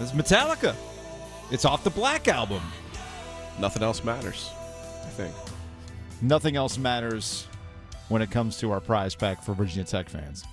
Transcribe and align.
It's 0.00 0.12
Metallica. 0.12 0.76
It's 1.50 1.64
off 1.64 1.82
the 1.82 1.90
Black 1.90 2.28
album. 2.28 2.62
Nothing 3.58 3.82
else 3.82 4.04
matters. 4.04 4.50
I 5.02 5.08
think. 5.10 5.34
Nothing 6.22 6.56
else 6.56 6.78
matters 6.78 7.46
when 8.08 8.22
it 8.22 8.30
comes 8.30 8.58
to 8.58 8.70
our 8.70 8.80
prize 8.80 9.14
pack 9.14 9.42
for 9.42 9.54
Virginia 9.54 9.84
Tech 9.84 10.08
fans. 10.08 10.44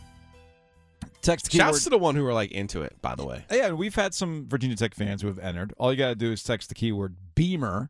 Text 1.21 1.49
keyword. 1.49 1.67
Shouts 1.67 1.83
to 1.85 1.89
the 1.89 1.97
one 1.97 2.15
who 2.15 2.25
are 2.25 2.33
like 2.33 2.51
into 2.51 2.81
it. 2.81 3.01
By 3.01 3.15
the 3.15 3.25
way, 3.25 3.45
oh, 3.49 3.55
Yeah, 3.55 3.71
we've 3.71 3.95
had 3.95 4.13
some 4.13 4.47
Virginia 4.47 4.75
Tech 4.75 4.93
fans 4.93 5.21
who 5.21 5.27
have 5.27 5.39
entered. 5.39 5.73
All 5.77 5.91
you 5.91 5.97
got 5.97 6.09
to 6.09 6.15
do 6.15 6.31
is 6.31 6.43
text 6.43 6.69
the 6.69 6.75
keyword 6.75 7.15
Beamer 7.35 7.89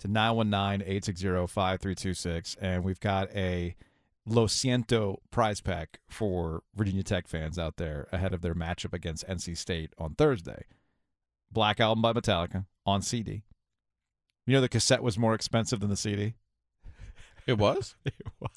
to 0.00 0.08
919-860-5326 0.08 2.56
and 2.60 2.84
we've 2.84 3.00
got 3.00 3.30
a 3.34 3.74
Lo 4.26 4.46
Siento 4.46 5.18
prize 5.30 5.60
pack 5.60 6.00
for 6.08 6.62
Virginia 6.74 7.02
Tech 7.02 7.28
fans 7.28 7.58
out 7.58 7.76
there 7.76 8.06
ahead 8.12 8.32
of 8.32 8.42
their 8.42 8.54
matchup 8.54 8.94
against 8.94 9.26
NC 9.26 9.56
State 9.56 9.92
on 9.98 10.14
Thursday. 10.14 10.64
Black 11.52 11.80
Album 11.80 12.02
by 12.02 12.12
Metallica 12.12 12.66
on 12.86 13.02
CD. 13.02 13.42
You 14.46 14.54
know 14.54 14.60
the 14.60 14.68
cassette 14.68 15.02
was 15.02 15.18
more 15.18 15.34
expensive 15.34 15.80
than 15.80 15.90
the 15.90 15.96
CD? 15.96 16.34
it 17.46 17.58
was. 17.58 17.94
It 18.04 18.14
was. 18.40 18.50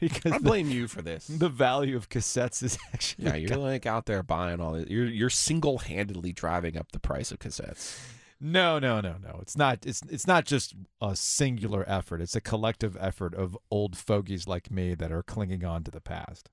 Because 0.00 0.32
I 0.32 0.38
the, 0.38 0.44
blame 0.44 0.70
you 0.70 0.86
for 0.86 1.02
this. 1.02 1.26
the 1.26 1.48
value 1.48 1.96
of 1.96 2.08
cassettes 2.08 2.62
is 2.62 2.78
actually 2.94 3.24
Yeah, 3.24 3.34
you're 3.34 3.56
like 3.56 3.86
out 3.86 4.06
there 4.06 4.22
buying 4.22 4.60
all 4.60 4.72
this. 4.72 4.88
You're 4.88 5.06
you're 5.06 5.30
single 5.30 5.78
handedly 5.78 6.32
driving 6.32 6.76
up 6.76 6.92
the 6.92 7.00
price 7.00 7.32
of 7.32 7.38
cassettes. 7.40 7.98
No, 8.40 8.78
no, 8.78 9.00
no, 9.00 9.16
no. 9.22 9.38
It's 9.40 9.56
not. 9.56 9.84
It's 9.86 10.02
it's 10.10 10.26
not 10.26 10.44
just 10.44 10.74
a 11.00 11.16
singular 11.16 11.84
effort. 11.88 12.20
It's 12.20 12.36
a 12.36 12.40
collective 12.40 12.96
effort 13.00 13.34
of 13.34 13.56
old 13.70 13.96
fogies 13.96 14.46
like 14.46 14.70
me 14.70 14.94
that 14.94 15.10
are 15.10 15.22
clinging 15.22 15.64
on 15.64 15.82
to 15.84 15.90
the 15.90 16.00
past. 16.00 16.50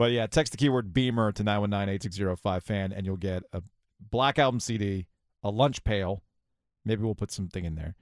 But 0.00 0.12
yeah, 0.12 0.26
text 0.26 0.52
the 0.52 0.56
keyword 0.56 0.94
Beamer 0.94 1.30
to 1.32 1.44
919-860-5 1.44 2.62
fan, 2.62 2.90
and 2.90 3.04
you'll 3.04 3.18
get 3.18 3.42
a 3.52 3.62
Black 4.00 4.38
Album 4.38 4.58
CD, 4.58 5.06
a 5.42 5.50
lunch 5.50 5.84
pail. 5.84 6.22
Maybe 6.86 7.02
we'll 7.02 7.14
put 7.14 7.30
something 7.30 7.66
in 7.66 7.74
there, 7.74 7.96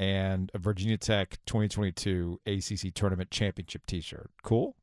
and 0.00 0.50
a 0.54 0.58
Virginia 0.58 0.96
Tech 0.96 1.38
2022 1.46 2.40
ACC 2.46 2.92
Tournament 2.92 3.30
Championship 3.30 3.86
T-shirt. 3.86 4.32
Cool, 4.42 4.74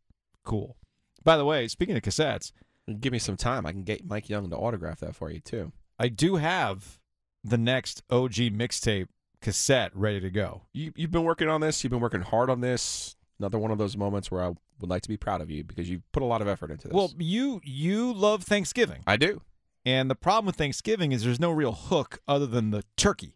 cool. 0.45 0.77
By 1.25 1.35
the 1.35 1.43
way, 1.43 1.67
speaking 1.67 1.97
of 1.97 2.01
cassettes, 2.01 2.53
Give 2.99 3.13
me 3.13 3.19
some 3.19 3.37
time. 3.37 3.65
I 3.65 3.71
can 3.71 3.83
get 3.83 4.05
Mike 4.05 4.29
Young 4.29 4.49
to 4.49 4.57
autograph 4.57 4.99
that 4.99 5.15
for 5.15 5.31
you 5.31 5.39
too. 5.39 5.71
I 5.97 6.09
do 6.09 6.35
have 6.35 6.99
the 7.43 7.57
next 7.57 8.03
OG 8.09 8.33
mixtape 8.33 9.07
cassette 9.41 9.91
ready 9.95 10.19
to 10.19 10.29
go. 10.29 10.63
You 10.73 10.91
you've 10.95 11.11
been 11.11 11.23
working 11.23 11.47
on 11.47 11.61
this. 11.61 11.83
You've 11.83 11.91
been 11.91 12.01
working 12.01 12.21
hard 12.21 12.49
on 12.49 12.61
this. 12.61 13.15
Another 13.43 13.59
one 13.59 13.71
of 13.71 13.77
those 13.77 13.97
moments 13.97 14.31
where 14.31 14.41
I 14.41 14.47
would 14.47 14.89
like 14.89 15.01
to 15.01 15.09
be 15.09 15.17
proud 15.17 15.41
of 15.41 15.51
you 15.51 15.65
because 15.65 15.89
you've 15.89 16.09
put 16.13 16.23
a 16.23 16.25
lot 16.25 16.41
of 16.41 16.47
effort 16.47 16.71
into 16.71 16.87
this. 16.87 16.95
Well, 16.95 17.11
you 17.17 17.59
you 17.65 18.13
love 18.13 18.43
Thanksgiving, 18.43 19.01
I 19.05 19.17
do. 19.17 19.41
and 19.85 20.09
the 20.09 20.15
problem 20.15 20.45
with 20.45 20.55
Thanksgiving 20.55 21.11
is 21.11 21.25
there's 21.25 21.41
no 21.41 21.51
real 21.51 21.73
hook 21.73 22.21
other 22.25 22.47
than 22.47 22.71
the 22.71 22.85
turkey. 22.95 23.35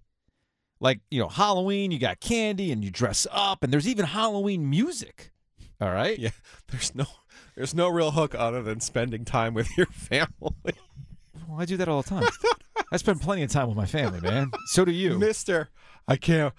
Like 0.79 1.01
you 1.11 1.19
know, 1.19 1.27
Halloween, 1.27 1.91
you 1.91 1.99
got 1.99 2.21
candy 2.21 2.71
and 2.71 2.85
you 2.85 2.89
dress 2.89 3.27
up, 3.31 3.63
and 3.65 3.73
there's 3.73 3.85
even 3.85 4.05
Halloween 4.05 4.69
music. 4.69 5.31
All 5.81 5.91
right. 5.91 6.17
Yeah, 6.17 6.29
there's 6.71 6.95
no 6.95 7.05
there's 7.55 7.75
no 7.75 7.89
real 7.89 8.11
hook 8.11 8.33
other 8.33 8.63
than 8.63 8.79
spending 8.79 9.25
time 9.25 9.53
with 9.53 9.77
your 9.77 9.87
family. 9.87 10.29
Well, 11.49 11.59
I 11.59 11.65
do 11.65 11.75
that 11.75 11.89
all 11.89 12.01
the 12.01 12.09
time. 12.09 12.29
I 12.93 12.95
spend 12.95 13.19
plenty 13.21 13.43
of 13.43 13.51
time 13.51 13.67
with 13.67 13.75
my 13.75 13.85
family, 13.85 14.21
man. 14.21 14.51
So 14.67 14.85
do 14.85 14.91
you. 14.93 15.19
Mister, 15.19 15.67
I 16.07 16.15
can't. 16.15 16.53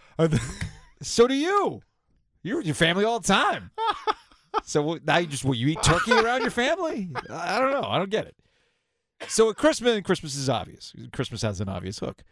So 1.00 1.26
do 1.26 1.34
you. 1.34 1.80
You're 2.42 2.58
with 2.58 2.66
your 2.66 2.74
family 2.74 3.04
all 3.04 3.20
the 3.20 3.28
time. 3.28 3.70
so 4.64 4.82
what- 4.82 5.04
now 5.04 5.18
you 5.18 5.26
just 5.26 5.44
what 5.44 5.58
you 5.58 5.68
eat 5.68 5.82
turkey 5.82 6.12
around 6.12 6.42
your 6.42 6.50
family? 6.50 7.10
I 7.30 7.58
don't 7.58 7.70
know. 7.72 7.82
I 7.88 7.98
don't 7.98 8.10
get 8.10 8.26
it. 8.26 8.36
So 9.28 9.50
at 9.50 9.56
Christmas, 9.56 10.00
Christmas 10.02 10.36
is 10.36 10.48
obvious. 10.48 10.94
Christmas 11.12 11.42
has 11.42 11.60
an 11.60 11.68
obvious 11.68 11.98
hook. 11.98 12.22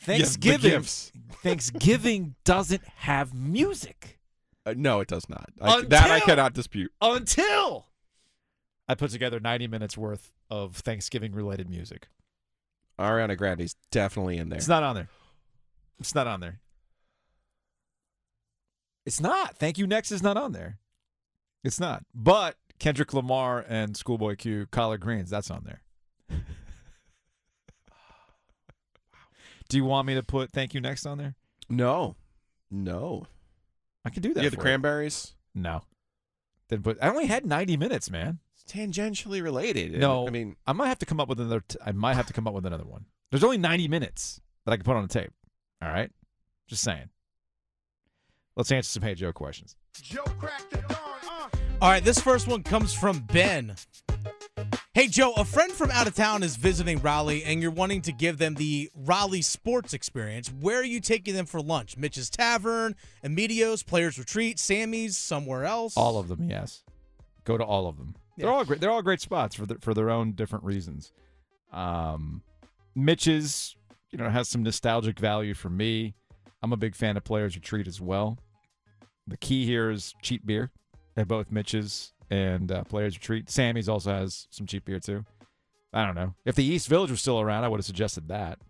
Thanksgiving. 0.00 0.82
Thanksgiving 1.42 2.34
doesn't 2.44 2.84
have 2.96 3.32
music 3.32 4.18
Uh, 4.66 4.74
no, 4.76 5.00
it 5.00 5.08
does 5.08 5.28
not. 5.28 5.50
I, 5.60 5.82
that 5.82 6.10
I 6.10 6.20
cannot 6.20 6.52
dispute. 6.52 6.90
until 7.00 7.86
I 8.88 8.94
put 8.96 9.10
together 9.10 9.38
90 9.40 9.68
minutes 9.68 9.96
worth 9.96 10.32
of 10.50 10.76
Thanksgiving 10.76 11.32
related 11.32 11.70
music. 11.70 12.08
Ariana 12.98 13.36
Grande's 13.36 13.76
definitely 13.90 14.36
in 14.38 14.48
there. 14.48 14.58
It's 14.58 14.68
not 14.68 14.82
on 14.82 14.94
there. 14.94 15.08
It's 16.00 16.14
not 16.14 16.26
on 16.26 16.40
there. 16.40 16.60
It's 19.06 19.20
not. 19.20 19.56
Thank 19.56 19.78
you. 19.78 19.86
Next 19.86 20.10
is 20.12 20.22
not 20.22 20.36
on 20.36 20.52
there. 20.52 20.78
It's 21.62 21.78
not. 21.80 22.04
But 22.14 22.56
Kendrick 22.78 23.12
Lamar 23.14 23.64
and 23.68 23.96
Schoolboy 23.96 24.36
Q, 24.36 24.66
Collard 24.70 25.00
Greens, 25.00 25.30
that's 25.30 25.50
on 25.50 25.64
there. 25.64 25.82
Do 29.68 29.76
you 29.76 29.84
want 29.84 30.06
me 30.06 30.14
to 30.14 30.22
put 30.22 30.50
Thank 30.52 30.74
You 30.74 30.80
Next 30.80 31.06
on 31.06 31.18
there? 31.18 31.34
no, 31.68 32.16
no. 32.70 33.26
I 34.04 34.10
can 34.10 34.20
do 34.22 34.34
that. 34.34 34.42
Yeah, 34.42 34.50
the 34.50 34.56
for 34.56 34.60
you. 34.60 34.64
cranberries. 34.64 35.34
No. 35.54 35.82
Then 36.68 36.82
put. 36.82 36.98
I 37.00 37.08
only 37.08 37.24
had 37.26 37.46
90 37.46 37.78
minutes, 37.78 38.10
man. 38.10 38.38
It's 38.54 38.70
tangentially 38.70 39.42
related. 39.42 39.98
No. 39.98 40.26
I 40.26 40.30
mean, 40.30 40.56
I 40.66 40.74
might 40.74 40.88
have 40.88 40.98
to 40.98 41.06
come 41.06 41.20
up 41.20 41.28
with 41.28 41.40
another. 41.40 41.60
T- 41.66 41.78
I 41.84 41.92
might 41.92 42.14
have 42.14 42.26
to 42.26 42.34
come 42.34 42.46
up 42.46 42.52
with 42.52 42.66
another 42.66 42.84
one. 42.84 43.06
There's 43.30 43.42
only 43.44 43.56
90 43.56 43.88
minutes 43.88 44.42
that 44.66 44.72
I 44.72 44.76
can 44.76 44.84
put 44.84 44.96
on 44.96 45.04
a 45.04 45.08
tape. 45.08 45.32
All 45.80 45.88
right, 45.88 46.10
just 46.68 46.82
saying. 46.82 47.08
Let's 48.56 48.70
answer 48.70 48.88
some 48.88 49.02
Hey 49.02 49.14
Joe 49.14 49.32
questions. 49.32 49.76
All 51.82 51.90
right, 51.90 52.04
this 52.04 52.20
first 52.20 52.46
one 52.46 52.62
comes 52.62 52.94
from 52.94 53.20
Ben. 53.20 53.74
Hey, 54.94 55.08
Joe, 55.08 55.32
a 55.32 55.44
friend 55.44 55.72
from 55.72 55.90
out 55.90 56.06
of 56.06 56.14
town 56.14 56.44
is 56.44 56.54
visiting 56.54 57.00
Raleigh 57.00 57.42
and 57.42 57.60
you're 57.60 57.72
wanting 57.72 58.00
to 58.02 58.12
give 58.12 58.38
them 58.38 58.54
the 58.54 58.90
Raleigh 58.94 59.42
sports 59.42 59.92
experience. 59.92 60.52
Where 60.60 60.78
are 60.78 60.84
you 60.84 61.00
taking 61.00 61.34
them 61.34 61.46
for 61.46 61.60
lunch? 61.60 61.96
Mitch's 61.96 62.30
Tavern, 62.30 62.94
Emilio's, 63.24 63.82
Players 63.82 64.20
Retreat, 64.20 64.60
Sammy's, 64.60 65.16
somewhere 65.16 65.64
else? 65.64 65.96
All 65.96 66.16
of 66.16 66.28
them, 66.28 66.48
yes. 66.48 66.84
Go 67.42 67.58
to 67.58 67.64
all 67.64 67.88
of 67.88 67.98
them. 67.98 68.14
They're 68.36 68.50
all 68.50 68.64
great. 68.64 68.80
They're 68.80 68.90
all 68.90 69.02
great 69.02 69.20
spots 69.20 69.56
for 69.56 69.66
the, 69.66 69.74
for 69.80 69.94
their 69.94 70.10
own 70.10 70.32
different 70.32 70.64
reasons. 70.64 71.12
Um, 71.72 72.42
Mitch's, 72.94 73.74
you 74.12 74.18
know, 74.18 74.30
has 74.30 74.48
some 74.48 74.62
nostalgic 74.62 75.18
value 75.18 75.54
for 75.54 75.70
me. 75.70 76.14
I'm 76.64 76.72
a 76.72 76.78
big 76.78 76.94
fan 76.96 77.18
of 77.18 77.24
Players 77.24 77.54
Retreat 77.56 77.86
as 77.86 78.00
well. 78.00 78.38
The 79.26 79.36
key 79.36 79.66
here 79.66 79.90
is 79.90 80.14
cheap 80.22 80.46
beer 80.46 80.70
at 81.14 81.28
both 81.28 81.52
Mitch's 81.52 82.14
and 82.30 82.72
uh, 82.72 82.84
Players 82.84 83.16
Retreat. 83.16 83.50
Sammy's 83.50 83.86
also 83.86 84.12
has 84.14 84.48
some 84.48 84.66
cheap 84.66 84.86
beer 84.86 84.98
too. 84.98 85.26
I 85.92 86.06
don't 86.06 86.14
know. 86.14 86.32
If 86.46 86.54
the 86.54 86.64
East 86.64 86.88
Village 86.88 87.10
was 87.10 87.20
still 87.20 87.38
around, 87.38 87.64
I 87.64 87.68
would 87.68 87.80
have 87.80 87.84
suggested 87.84 88.28
that. 88.28 88.60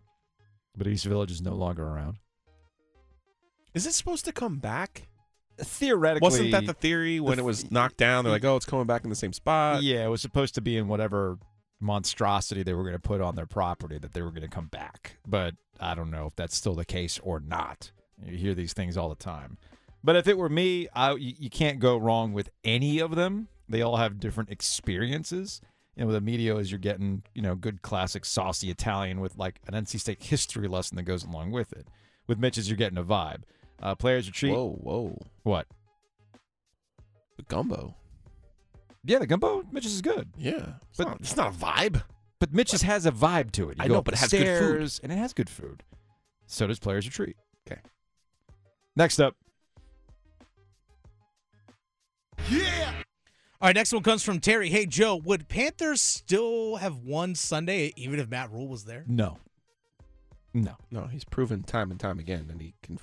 But 0.76 0.88
East 0.88 1.04
Village 1.04 1.30
is 1.30 1.40
no 1.40 1.54
longer 1.54 1.84
around. 1.86 2.16
is 3.74 3.86
it 3.86 3.92
supposed 3.92 4.24
to 4.24 4.32
come 4.32 4.58
back? 4.58 5.06
Theoretically, 5.56 6.26
Wasn't 6.26 6.50
that 6.50 6.66
the 6.66 6.74
theory 6.74 7.20
when 7.20 7.38
it 7.38 7.44
was 7.44 7.70
knocked 7.70 7.96
down? 7.96 8.24
They're 8.24 8.32
like, 8.32 8.44
oh, 8.44 8.56
it's 8.56 8.66
coming 8.66 8.86
back 8.86 9.04
in 9.04 9.10
the 9.10 9.14
same 9.14 9.32
spot. 9.32 9.84
yeah, 9.84 10.04
it 10.04 10.08
was 10.08 10.20
supposed 10.20 10.56
to 10.56 10.60
be 10.60 10.76
in 10.76 10.88
whatever 10.88 11.38
monstrosity 11.80 12.62
they 12.62 12.72
were 12.72 12.82
going 12.82 12.94
to 12.94 12.98
put 12.98 13.20
on 13.20 13.34
their 13.34 13.46
property 13.46 13.98
that 13.98 14.12
they 14.12 14.22
were 14.22 14.30
going 14.30 14.42
to 14.42 14.48
come 14.48 14.68
back. 14.68 15.16
But 15.26 15.54
I 15.80 15.94
don't 15.94 16.10
know 16.10 16.26
if 16.26 16.36
that's 16.36 16.56
still 16.56 16.74
the 16.74 16.84
case 16.84 17.18
or 17.22 17.40
not. 17.40 17.92
You 18.24 18.36
hear 18.36 18.54
these 18.54 18.72
things 18.72 18.96
all 18.96 19.08
the 19.08 19.14
time. 19.14 19.58
But 20.02 20.16
if 20.16 20.28
it 20.28 20.36
were 20.36 20.48
me, 20.48 20.88
I, 20.94 21.14
you, 21.14 21.48
can't 21.48 21.78
go 21.78 21.96
wrong 21.96 22.34
with 22.34 22.50
any 22.62 22.98
of 22.98 23.14
them. 23.16 23.48
They 23.68 23.80
all 23.80 23.96
have 23.96 24.20
different 24.20 24.50
experiences. 24.50 25.62
You 25.96 26.02
know, 26.02 26.08
with 26.08 26.16
Emilio, 26.16 26.58
is 26.58 26.70
you're 26.70 26.78
getting 26.78 27.22
you 27.34 27.40
know 27.40 27.54
good 27.54 27.80
classic 27.80 28.26
saucy 28.26 28.68
Italian 28.68 29.20
with 29.20 29.38
like 29.38 29.60
an 29.66 29.74
NC 29.74 30.00
State 30.00 30.22
history 30.22 30.68
lesson 30.68 30.96
that 30.96 31.04
goes 31.04 31.24
along 31.24 31.52
with 31.52 31.72
it. 31.72 31.88
With 32.26 32.38
Mitch's, 32.38 32.68
you're 32.68 32.76
getting 32.76 32.98
a 32.98 33.04
vibe. 33.04 33.42
Uh, 33.82 33.94
players 33.94 34.26
retreat. 34.26 34.52
Whoa, 34.52 34.72
whoa. 34.72 35.18
What? 35.42 35.66
The 37.36 37.42
gumbo. 37.44 37.94
Yeah, 39.04 39.18
the 39.18 39.26
gumbo 39.26 39.64
Mitch's 39.70 39.94
is 39.94 40.02
good. 40.02 40.30
Yeah. 40.38 40.74
It's, 40.88 40.96
But- 40.98 41.08
not, 41.08 41.20
it's 41.20 41.36
not 41.36 41.54
a 41.54 41.56
vibe. 41.56 42.02
But 42.40 42.52
Mitch's 42.52 42.82
has 42.82 43.06
a 43.06 43.12
vibe 43.12 43.52
to 43.52 43.70
it. 43.70 43.78
You 43.78 43.84
I 43.84 43.88
go 43.88 43.94
know, 43.94 44.02
but 44.02 44.14
it 44.14 44.20
has 44.20 44.30
good 44.30 44.58
food. 44.58 45.00
and 45.02 45.12
it 45.12 45.16
has 45.16 45.32
good 45.32 45.48
food. 45.48 45.82
So 46.46 46.66
does 46.66 46.78
Players 46.78 47.06
Retreat. 47.06 47.36
Okay. 47.66 47.80
Next 48.96 49.18
up, 49.20 49.34
Yeah. 52.50 52.92
All 53.60 53.68
right, 53.68 53.74
next 53.76 53.92
one 53.92 54.02
comes 54.02 54.22
from 54.22 54.40
Terry. 54.40 54.68
Hey, 54.68 54.84
Joe, 54.84 55.16
would 55.16 55.48
Panthers 55.48 56.02
still 56.02 56.76
have 56.76 56.98
won 56.98 57.34
Sunday 57.34 57.92
even 57.96 58.20
if 58.20 58.28
Matt 58.28 58.50
Rhule 58.52 58.68
was 58.68 58.84
there? 58.84 59.04
no, 59.08 59.38
no. 60.52 60.76
No, 60.90 61.06
he's 61.06 61.24
proven 61.24 61.62
time 61.62 61.90
and 61.90 61.98
time 61.98 62.18
again 62.18 62.46
that 62.48 62.60
he 62.60 62.74
can 62.82 62.98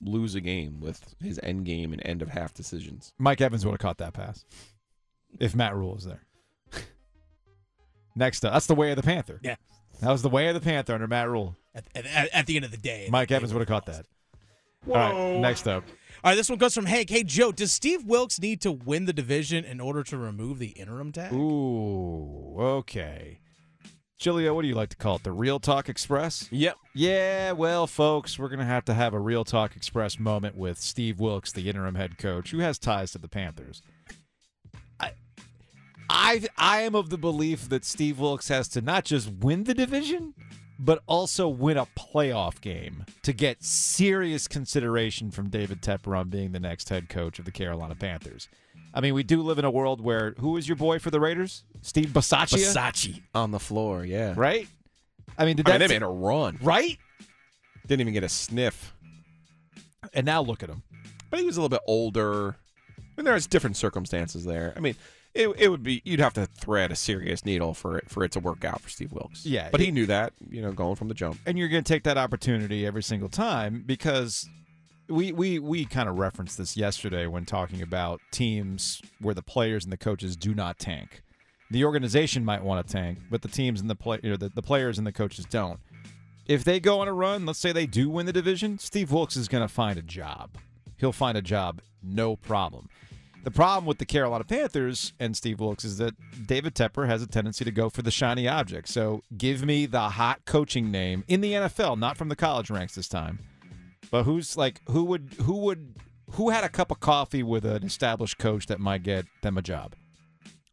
lose 0.00 0.34
a 0.34 0.40
game 0.40 0.80
with 0.80 1.14
his 1.22 1.38
end 1.42 1.66
game 1.66 1.92
and 1.92 2.00
end 2.06 2.22
of 2.22 2.28
half 2.30 2.54
decisions. 2.54 3.12
Mike 3.18 3.40
Evans 3.42 3.64
would 3.66 3.72
have 3.72 3.80
caught 3.80 3.98
that 3.98 4.14
pass 4.14 4.44
if 5.38 5.54
Matt 5.54 5.74
Rhule 5.74 5.96
is 5.96 6.04
there. 6.04 6.22
Next 8.16 8.44
up, 8.44 8.52
that's 8.52 8.66
the 8.66 8.74
way 8.74 8.90
of 8.90 8.96
the 8.96 9.02
Panther. 9.02 9.40
Yeah. 9.42 9.56
That 10.00 10.10
was 10.10 10.22
the 10.22 10.28
way 10.28 10.48
of 10.48 10.54
the 10.54 10.60
Panther 10.60 10.94
under 10.94 11.06
Matt 11.06 11.28
Rhule. 11.28 11.56
At, 11.74 11.84
at, 11.94 12.28
at 12.32 12.46
the 12.46 12.56
end 12.56 12.64
of 12.64 12.70
the 12.70 12.76
day. 12.76 13.08
Mike 13.10 13.28
they 13.28 13.36
Evans 13.36 13.52
would 13.52 13.60
have 13.60 13.68
caught 13.68 13.86
that. 13.86 14.06
lost. 14.86 15.14
All 15.14 15.32
right, 15.32 15.40
next 15.40 15.68
up. 15.68 15.84
All 16.24 16.30
right, 16.32 16.34
this 16.34 16.48
one 16.48 16.58
goes 16.58 16.74
from 16.74 16.86
Hank. 16.86 17.10
Hey, 17.10 17.22
Joe, 17.22 17.52
does 17.52 17.72
Steve 17.72 18.04
Wilkes 18.04 18.40
need 18.40 18.60
to 18.62 18.72
win 18.72 19.04
the 19.04 19.12
division 19.12 19.64
in 19.64 19.80
order 19.80 20.02
to 20.04 20.16
remove 20.16 20.58
the 20.58 20.70
interim 20.70 21.12
tag? 21.12 21.32
Ooh, 21.32 22.56
okay. 22.58 23.38
Giglio, 24.18 24.52
what 24.52 24.62
do 24.62 24.68
you 24.68 24.74
like 24.74 24.88
to 24.88 24.96
call 24.96 25.16
it? 25.16 25.22
The 25.22 25.30
Real 25.30 25.60
Talk 25.60 25.88
Express? 25.88 26.48
Yep. 26.50 26.76
Yeah, 26.92 27.52
well, 27.52 27.86
folks, 27.86 28.36
we're 28.36 28.48
going 28.48 28.58
to 28.58 28.64
have 28.64 28.84
to 28.86 28.94
have 28.94 29.14
a 29.14 29.20
Real 29.20 29.44
Talk 29.44 29.76
Express 29.76 30.18
moment 30.18 30.56
with 30.56 30.80
Steve 30.80 31.20
Wilkes, 31.20 31.52
the 31.52 31.68
interim 31.68 31.94
head 31.94 32.18
coach, 32.18 32.50
who 32.50 32.58
has 32.58 32.80
ties 32.80 33.12
to 33.12 33.18
the 33.18 33.28
Panthers. 33.28 33.80
I, 36.10 36.42
I, 36.58 36.78
I 36.78 36.80
am 36.82 36.94
of 36.94 37.10
the 37.10 37.18
belief 37.18 37.68
that 37.68 37.84
Steve 37.84 38.18
Wilkes 38.18 38.48
has 38.48 38.68
to 38.68 38.80
not 38.80 39.04
just 39.04 39.30
win 39.30 39.64
the 39.64 39.74
division, 39.74 40.34
but 40.78 41.02
also 41.06 41.48
win 41.48 41.76
a 41.76 41.86
playoff 41.86 42.60
game 42.60 43.04
to 43.22 43.32
get 43.32 43.62
serious 43.62 44.46
consideration 44.46 45.30
from 45.30 45.48
David 45.50 45.82
Tepper 45.82 46.16
on 46.18 46.28
being 46.28 46.52
the 46.52 46.60
next 46.60 46.88
head 46.88 47.08
coach 47.08 47.38
of 47.38 47.44
the 47.44 47.50
Carolina 47.50 47.94
Panthers. 47.94 48.48
I 48.94 49.00
mean, 49.00 49.14
we 49.14 49.22
do 49.22 49.42
live 49.42 49.58
in 49.58 49.64
a 49.64 49.70
world 49.70 50.00
where 50.00 50.34
who 50.38 50.56
is 50.56 50.68
your 50.68 50.76
boy 50.76 50.98
for 50.98 51.10
the 51.10 51.20
Raiders? 51.20 51.64
Steve 51.82 52.08
Bisaccia, 52.08 52.58
Versace 52.58 53.20
on 53.34 53.50
the 53.50 53.60
floor. 53.60 54.04
Yeah. 54.04 54.34
right? 54.36 54.66
I 55.36 55.44
mean, 55.44 55.56
did 55.56 55.68
I 55.68 55.72
that 55.72 55.80
mean, 55.80 55.88
they 55.88 55.94
made 55.96 56.02
a 56.02 56.08
run. 56.08 56.58
right? 56.62 56.98
Didn't 57.86 58.00
even 58.00 58.14
get 58.14 58.24
a 58.24 58.28
sniff. 58.28 58.94
And 60.14 60.24
now 60.24 60.40
look 60.42 60.62
at 60.62 60.70
him. 60.70 60.82
But 61.30 61.40
he 61.40 61.46
was 61.46 61.56
a 61.56 61.60
little 61.60 61.68
bit 61.68 61.82
older. 61.86 62.56
I 62.98 63.02
And 63.18 63.26
there's 63.26 63.46
different 63.46 63.76
circumstances 63.76 64.44
there. 64.44 64.72
I 64.76 64.80
mean, 64.80 64.94
it, 65.38 65.48
it 65.58 65.68
would 65.68 65.82
be 65.82 66.02
you'd 66.04 66.20
have 66.20 66.34
to 66.34 66.46
thread 66.46 66.90
a 66.92 66.96
serious 66.96 67.44
needle 67.44 67.72
for 67.74 67.96
it 67.98 68.10
for 68.10 68.24
it 68.24 68.32
to 68.32 68.40
work 68.40 68.64
out 68.64 68.80
for 68.80 68.88
Steve 68.88 69.12
Wilkes. 69.12 69.46
Yeah, 69.46 69.68
But 69.70 69.80
he 69.80 69.90
knew 69.90 70.06
that, 70.06 70.32
you 70.50 70.60
know, 70.60 70.72
going 70.72 70.96
from 70.96 71.08
the 71.08 71.14
jump. 71.14 71.38
and 71.46 71.56
you're 71.58 71.68
going 71.68 71.84
to 71.84 71.88
take 71.92 72.02
that 72.04 72.18
opportunity 72.18 72.84
every 72.86 73.02
single 73.02 73.28
time 73.28 73.82
because 73.86 74.48
we 75.08 75.32
we 75.32 75.58
we 75.58 75.84
kind 75.84 76.08
of 76.08 76.18
referenced 76.18 76.58
this 76.58 76.76
yesterday 76.76 77.26
when 77.26 77.44
talking 77.46 77.80
about 77.80 78.20
teams 78.30 79.00
where 79.20 79.34
the 79.34 79.42
players 79.42 79.84
and 79.84 79.92
the 79.92 79.96
coaches 79.96 80.36
do 80.36 80.54
not 80.54 80.78
tank. 80.78 81.22
The 81.70 81.84
organization 81.84 82.44
might 82.44 82.64
want 82.64 82.86
to 82.86 82.92
tank, 82.92 83.18
but 83.30 83.42
the 83.42 83.48
teams 83.48 83.80
and 83.80 83.88
the 83.90 83.94
play 83.94 84.18
or 84.24 84.36
the, 84.36 84.48
the 84.48 84.62
players 84.62 84.98
and 84.98 85.06
the 85.06 85.12
coaches 85.12 85.44
don't. 85.44 85.78
If 86.46 86.64
they 86.64 86.80
go 86.80 87.00
on 87.00 87.08
a 87.08 87.12
run, 87.12 87.44
let's 87.44 87.58
say 87.58 87.72
they 87.72 87.86
do 87.86 88.08
win 88.08 88.24
the 88.24 88.32
division, 88.32 88.78
Steve 88.78 89.12
Wilkes 89.12 89.36
is 89.36 89.48
going 89.48 89.60
to 89.62 89.68
find 89.68 89.98
a 89.98 90.02
job. 90.02 90.56
He'll 90.96 91.12
find 91.12 91.36
a 91.36 91.42
job, 91.42 91.80
no 92.02 92.36
problem. 92.36 92.88
The 93.48 93.54
problem 93.54 93.86
with 93.86 93.96
the 93.96 94.04
Carolina 94.04 94.44
Panthers 94.44 95.14
and 95.18 95.34
Steve 95.34 95.58
Wilkes 95.60 95.82
is 95.82 95.96
that 95.96 96.14
David 96.46 96.74
Tepper 96.74 97.06
has 97.06 97.22
a 97.22 97.26
tendency 97.26 97.64
to 97.64 97.70
go 97.70 97.88
for 97.88 98.02
the 98.02 98.10
shiny 98.10 98.46
object. 98.46 98.88
So 98.88 99.22
give 99.38 99.64
me 99.64 99.86
the 99.86 100.00
hot 100.10 100.44
coaching 100.44 100.90
name 100.90 101.24
in 101.28 101.40
the 101.40 101.54
NFL, 101.54 101.98
not 101.98 102.18
from 102.18 102.28
the 102.28 102.36
college 102.36 102.68
ranks 102.68 102.94
this 102.94 103.08
time. 103.08 103.38
But 104.10 104.24
who's 104.24 104.58
like 104.58 104.82
who 104.90 105.02
would 105.04 105.34
who 105.40 105.56
would 105.60 105.94
who 106.32 106.50
had 106.50 106.62
a 106.62 106.68
cup 106.68 106.90
of 106.90 107.00
coffee 107.00 107.42
with 107.42 107.64
an 107.64 107.84
established 107.84 108.36
coach 108.36 108.66
that 108.66 108.80
might 108.80 109.02
get 109.02 109.24
them 109.40 109.56
a 109.56 109.62
job? 109.62 109.94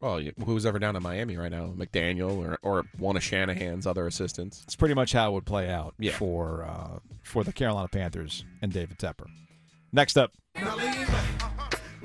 Well, 0.01 0.19
who's 0.44 0.66
ever 0.66 0.78
down 0.78 0.98
in 0.98 1.01
Miami 1.01 1.38
right 1.38 1.51
now? 1.51 1.68
McDaniel 1.78 2.36
or, 2.38 2.60
or 2.62 2.83
one 2.98 3.16
of 3.16 3.24
Shanahan's 3.24 3.88
other 3.88 4.06
assistants. 4.06 4.63
It's 4.66 4.75
pretty 4.75 4.95
much 4.95 5.13
how 5.13 5.30
it 5.31 5.33
would 5.36 5.45
play 5.45 5.69
out 5.69 5.94
Yeah. 5.98 6.12
for 6.12 6.66
uh, 6.66 7.00
for 7.24 7.45
the 7.45 7.54
Carolina 7.54 7.88
Panthers 7.88 8.44
and 8.62 8.74
David 8.74 9.00
Tepper. 9.00 9.28
Next 9.94 10.18
up, 10.18 10.33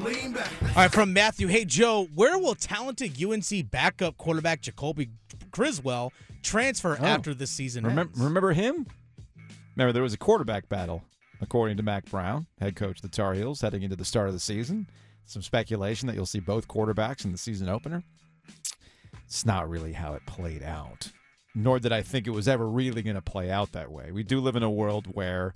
All 0.05 0.75
right, 0.77 0.91
from 0.91 1.13
Matthew. 1.13 1.47
Hey, 1.49 1.65
Joe, 1.65 2.09
where 2.15 2.39
will 2.39 2.55
talented 2.55 3.23
UNC 3.23 3.71
backup 3.71 4.17
quarterback 4.17 4.63
Jacoby 4.63 5.11
Criswell 5.51 6.13
transfer 6.43 6.97
Oh. 7.01 7.05
after 7.05 7.35
this 7.35 7.51
season 7.51 7.85
remember, 7.85 8.13
remember 8.17 8.53
him? 8.53 8.87
Remember 9.77 9.93
there 9.93 10.03
was 10.03 10.15
a 10.15 10.19
quarterback 10.19 10.69
battle, 10.69 11.03
according 11.41 11.77
to 11.77 11.83
Mack 11.83 12.07
Brown, 12.07 12.47
head 12.61 12.77
coach 12.77 12.97
of 12.97 13.03
the 13.03 13.09
Tar 13.09 13.35
Heels, 13.35 13.61
heading 13.61 13.83
into 13.83 13.97
the 13.97 14.05
start 14.05 14.29
of 14.29 14.35
the 14.35 14.41
season. 14.41 14.89
Some 15.27 15.43
speculation 15.43 16.07
that 16.09 16.17
you'll 16.17 16.27
see 16.27 16.41
both 16.41 16.67
quarterbacks 16.67 17.25
in 17.25 17.33
the 17.33 17.39
season 17.39 17.69
opener. 17.69 18.03
It's 19.27 19.45
not 19.47 19.69
really 19.69 19.93
how 19.93 20.15
it 20.15 20.27
played 20.27 20.63
out, 20.63 21.13
nor 21.55 21.79
did 21.79 21.93
I 21.93 22.03
think 22.03 22.27
it 22.27 22.31
was 22.31 22.49
ever 22.49 22.67
really 22.67 23.03
going 23.03 23.17
to 23.17 23.23
play 23.23 23.51
out 23.51 23.73
that 23.73 23.93
way. 23.93 24.11
We 24.13 24.23
do 24.23 24.41
live 24.41 24.57
in 24.57 24.63
a 24.63 24.71
world 24.71 25.09
where 25.15 25.55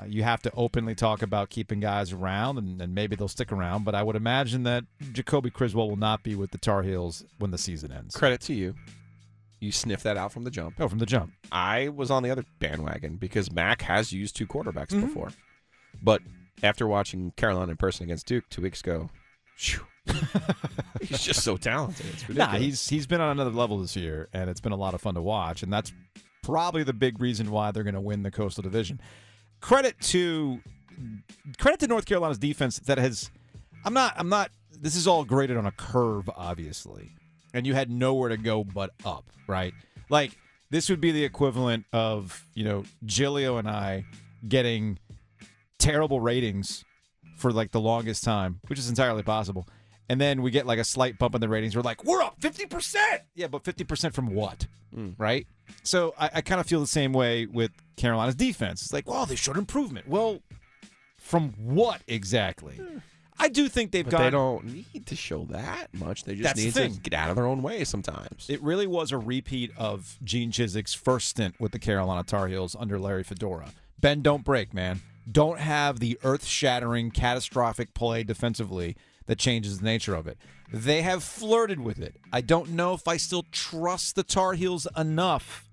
uh, 0.00 0.04
you 0.04 0.22
have 0.22 0.40
to 0.42 0.52
openly 0.54 0.94
talk 0.94 1.22
about 1.22 1.50
keeping 1.50 1.80
guys 1.80 2.12
around, 2.12 2.58
and, 2.58 2.80
and 2.80 2.94
maybe 2.94 3.16
they'll 3.16 3.28
stick 3.28 3.50
around. 3.52 3.84
But 3.84 3.94
I 3.94 4.02
would 4.02 4.16
imagine 4.16 4.62
that 4.64 4.84
Jacoby 5.12 5.50
Criswell 5.50 5.88
will 5.88 5.96
not 5.96 6.22
be 6.22 6.34
with 6.34 6.50
the 6.52 6.58
Tar 6.58 6.82
Heels 6.82 7.24
when 7.38 7.50
the 7.50 7.58
season 7.58 7.92
ends. 7.92 8.14
Credit 8.16 8.40
to 8.42 8.54
you. 8.54 8.74
You 9.60 9.72
sniffed 9.72 10.04
that 10.04 10.16
out 10.16 10.32
from 10.32 10.44
the 10.44 10.50
jump. 10.50 10.76
Oh, 10.80 10.88
from 10.88 11.00
the 11.00 11.06
jump. 11.06 11.32
I 11.52 11.88
was 11.88 12.10
on 12.10 12.22
the 12.22 12.30
other 12.30 12.44
bandwagon 12.60 13.16
because 13.16 13.52
Mack 13.52 13.82
has 13.82 14.10
used 14.12 14.34
two 14.36 14.46
quarterbacks 14.46 14.88
Mhm. 14.90 15.02
before. 15.02 15.32
But 16.02 16.22
after 16.62 16.86
watching 16.86 17.32
Carolina 17.32 17.72
in 17.72 17.76
person 17.76 18.04
against 18.04 18.26
Duke 18.26 18.48
two 18.48 18.62
weeks 18.62 18.80
ago, 18.80 19.10
he's 21.02 21.22
just 21.22 21.42
so 21.42 21.56
talented. 21.56 22.06
It's 22.06 22.28
ridiculous. 22.28 22.52
Nah, 22.52 22.58
he's 22.58 22.88
he's 22.88 23.06
been 23.06 23.20
on 23.20 23.30
another 23.30 23.50
level 23.50 23.78
this 23.78 23.96
year, 23.96 24.28
and 24.32 24.48
it's 24.48 24.60
been 24.60 24.72
a 24.72 24.76
lot 24.76 24.94
of 24.94 25.00
fun 25.00 25.14
to 25.14 25.22
watch, 25.22 25.62
and 25.62 25.72
that's 25.72 25.92
probably 26.42 26.82
the 26.82 26.92
big 26.92 27.20
reason 27.20 27.50
why 27.50 27.70
they're 27.70 27.82
going 27.84 27.94
to 27.94 28.00
win 28.00 28.22
the 28.22 28.30
Coastal 28.30 28.62
Division. 28.62 29.00
Credit 29.60 29.98
to 30.00 30.60
credit 31.58 31.80
to 31.80 31.86
North 31.86 32.06
Carolina's 32.06 32.38
defense 32.38 32.78
that 32.80 32.98
has. 32.98 33.30
I'm 33.84 33.94
not. 33.94 34.14
I'm 34.16 34.28
not. 34.28 34.50
This 34.80 34.96
is 34.96 35.06
all 35.06 35.24
graded 35.24 35.56
on 35.56 35.66
a 35.66 35.72
curve, 35.72 36.28
obviously, 36.34 37.12
and 37.52 37.66
you 37.66 37.74
had 37.74 37.90
nowhere 37.90 38.30
to 38.30 38.36
go 38.36 38.64
but 38.64 38.90
up, 39.04 39.24
right? 39.46 39.74
Like 40.08 40.36
this 40.70 40.88
would 40.88 41.00
be 41.00 41.12
the 41.12 41.24
equivalent 41.24 41.84
of 41.92 42.44
you 42.54 42.64
know 42.64 42.84
Giglio 43.04 43.58
and 43.58 43.68
I 43.68 44.04
getting 44.46 44.98
terrible 45.78 46.20
ratings 46.20 46.84
for 47.36 47.52
like 47.52 47.72
the 47.72 47.80
longest 47.80 48.22
time, 48.22 48.60
which 48.68 48.78
is 48.78 48.88
entirely 48.88 49.22
possible. 49.22 49.66
And 50.08 50.20
then 50.20 50.42
we 50.42 50.50
get 50.50 50.66
like 50.66 50.78
a 50.78 50.84
slight 50.84 51.18
bump 51.18 51.34
in 51.34 51.40
the 51.40 51.48
ratings. 51.48 51.76
We're 51.76 51.82
like, 51.82 52.04
we're 52.04 52.22
up 52.22 52.40
50%. 52.40 52.96
Yeah, 53.34 53.46
but 53.46 53.62
50% 53.62 54.12
from 54.12 54.34
what? 54.34 54.66
Mm. 54.94 55.14
Right? 55.18 55.46
So 55.84 56.14
I, 56.18 56.30
I 56.34 56.40
kind 56.40 56.60
of 56.60 56.66
feel 56.66 56.80
the 56.80 56.86
same 56.86 57.12
way 57.12 57.46
with 57.46 57.70
Carolina's 58.00 58.34
defense. 58.34 58.82
It's 58.82 58.92
like, 58.92 59.08
well, 59.08 59.26
they 59.26 59.36
showed 59.36 59.56
improvement. 59.58 60.08
Well, 60.08 60.40
from 61.18 61.50
what 61.58 62.00
exactly? 62.08 62.80
I 63.38 63.48
do 63.48 63.68
think 63.68 63.90
they've 63.92 64.08
got. 64.08 64.18
they 64.22 64.30
don't 64.30 64.64
need 64.64 65.06
to 65.06 65.16
show 65.16 65.44
that 65.50 65.88
much. 65.94 66.24
They 66.24 66.34
just 66.34 66.42
That's 66.42 66.58
the 66.58 66.64
need 66.66 66.74
thing. 66.74 66.94
to 66.94 67.00
get 67.00 67.14
out 67.14 67.30
of 67.30 67.36
their 67.36 67.46
own 67.46 67.62
way 67.62 67.84
sometimes. 67.84 68.50
It 68.50 68.62
really 68.62 68.86
was 68.86 69.12
a 69.12 69.18
repeat 69.18 69.70
of 69.76 70.18
Gene 70.22 70.50
Chizik's 70.50 70.94
first 70.94 71.28
stint 71.28 71.58
with 71.58 71.72
the 71.72 71.78
Carolina 71.78 72.22
Tar 72.22 72.48
Heels 72.48 72.76
under 72.78 72.98
Larry 72.98 73.22
Fedora. 73.24 73.70
Ben, 73.98 74.22
don't 74.22 74.44
break, 74.44 74.74
man. 74.74 75.00
Don't 75.30 75.58
have 75.60 76.00
the 76.00 76.18
earth 76.22 76.44
shattering, 76.46 77.10
catastrophic 77.10 77.94
play 77.94 78.24
defensively 78.24 78.96
that 79.26 79.38
changes 79.38 79.78
the 79.78 79.84
nature 79.84 80.14
of 80.14 80.26
it. 80.26 80.36
They 80.72 81.02
have 81.02 81.22
flirted 81.22 81.80
with 81.80 81.98
it. 82.00 82.16
I 82.32 82.40
don't 82.40 82.70
know 82.70 82.94
if 82.94 83.06
I 83.08 83.16
still 83.16 83.44
trust 83.52 84.16
the 84.16 84.22
Tar 84.22 84.54
Heels 84.54 84.86
enough 84.96 85.66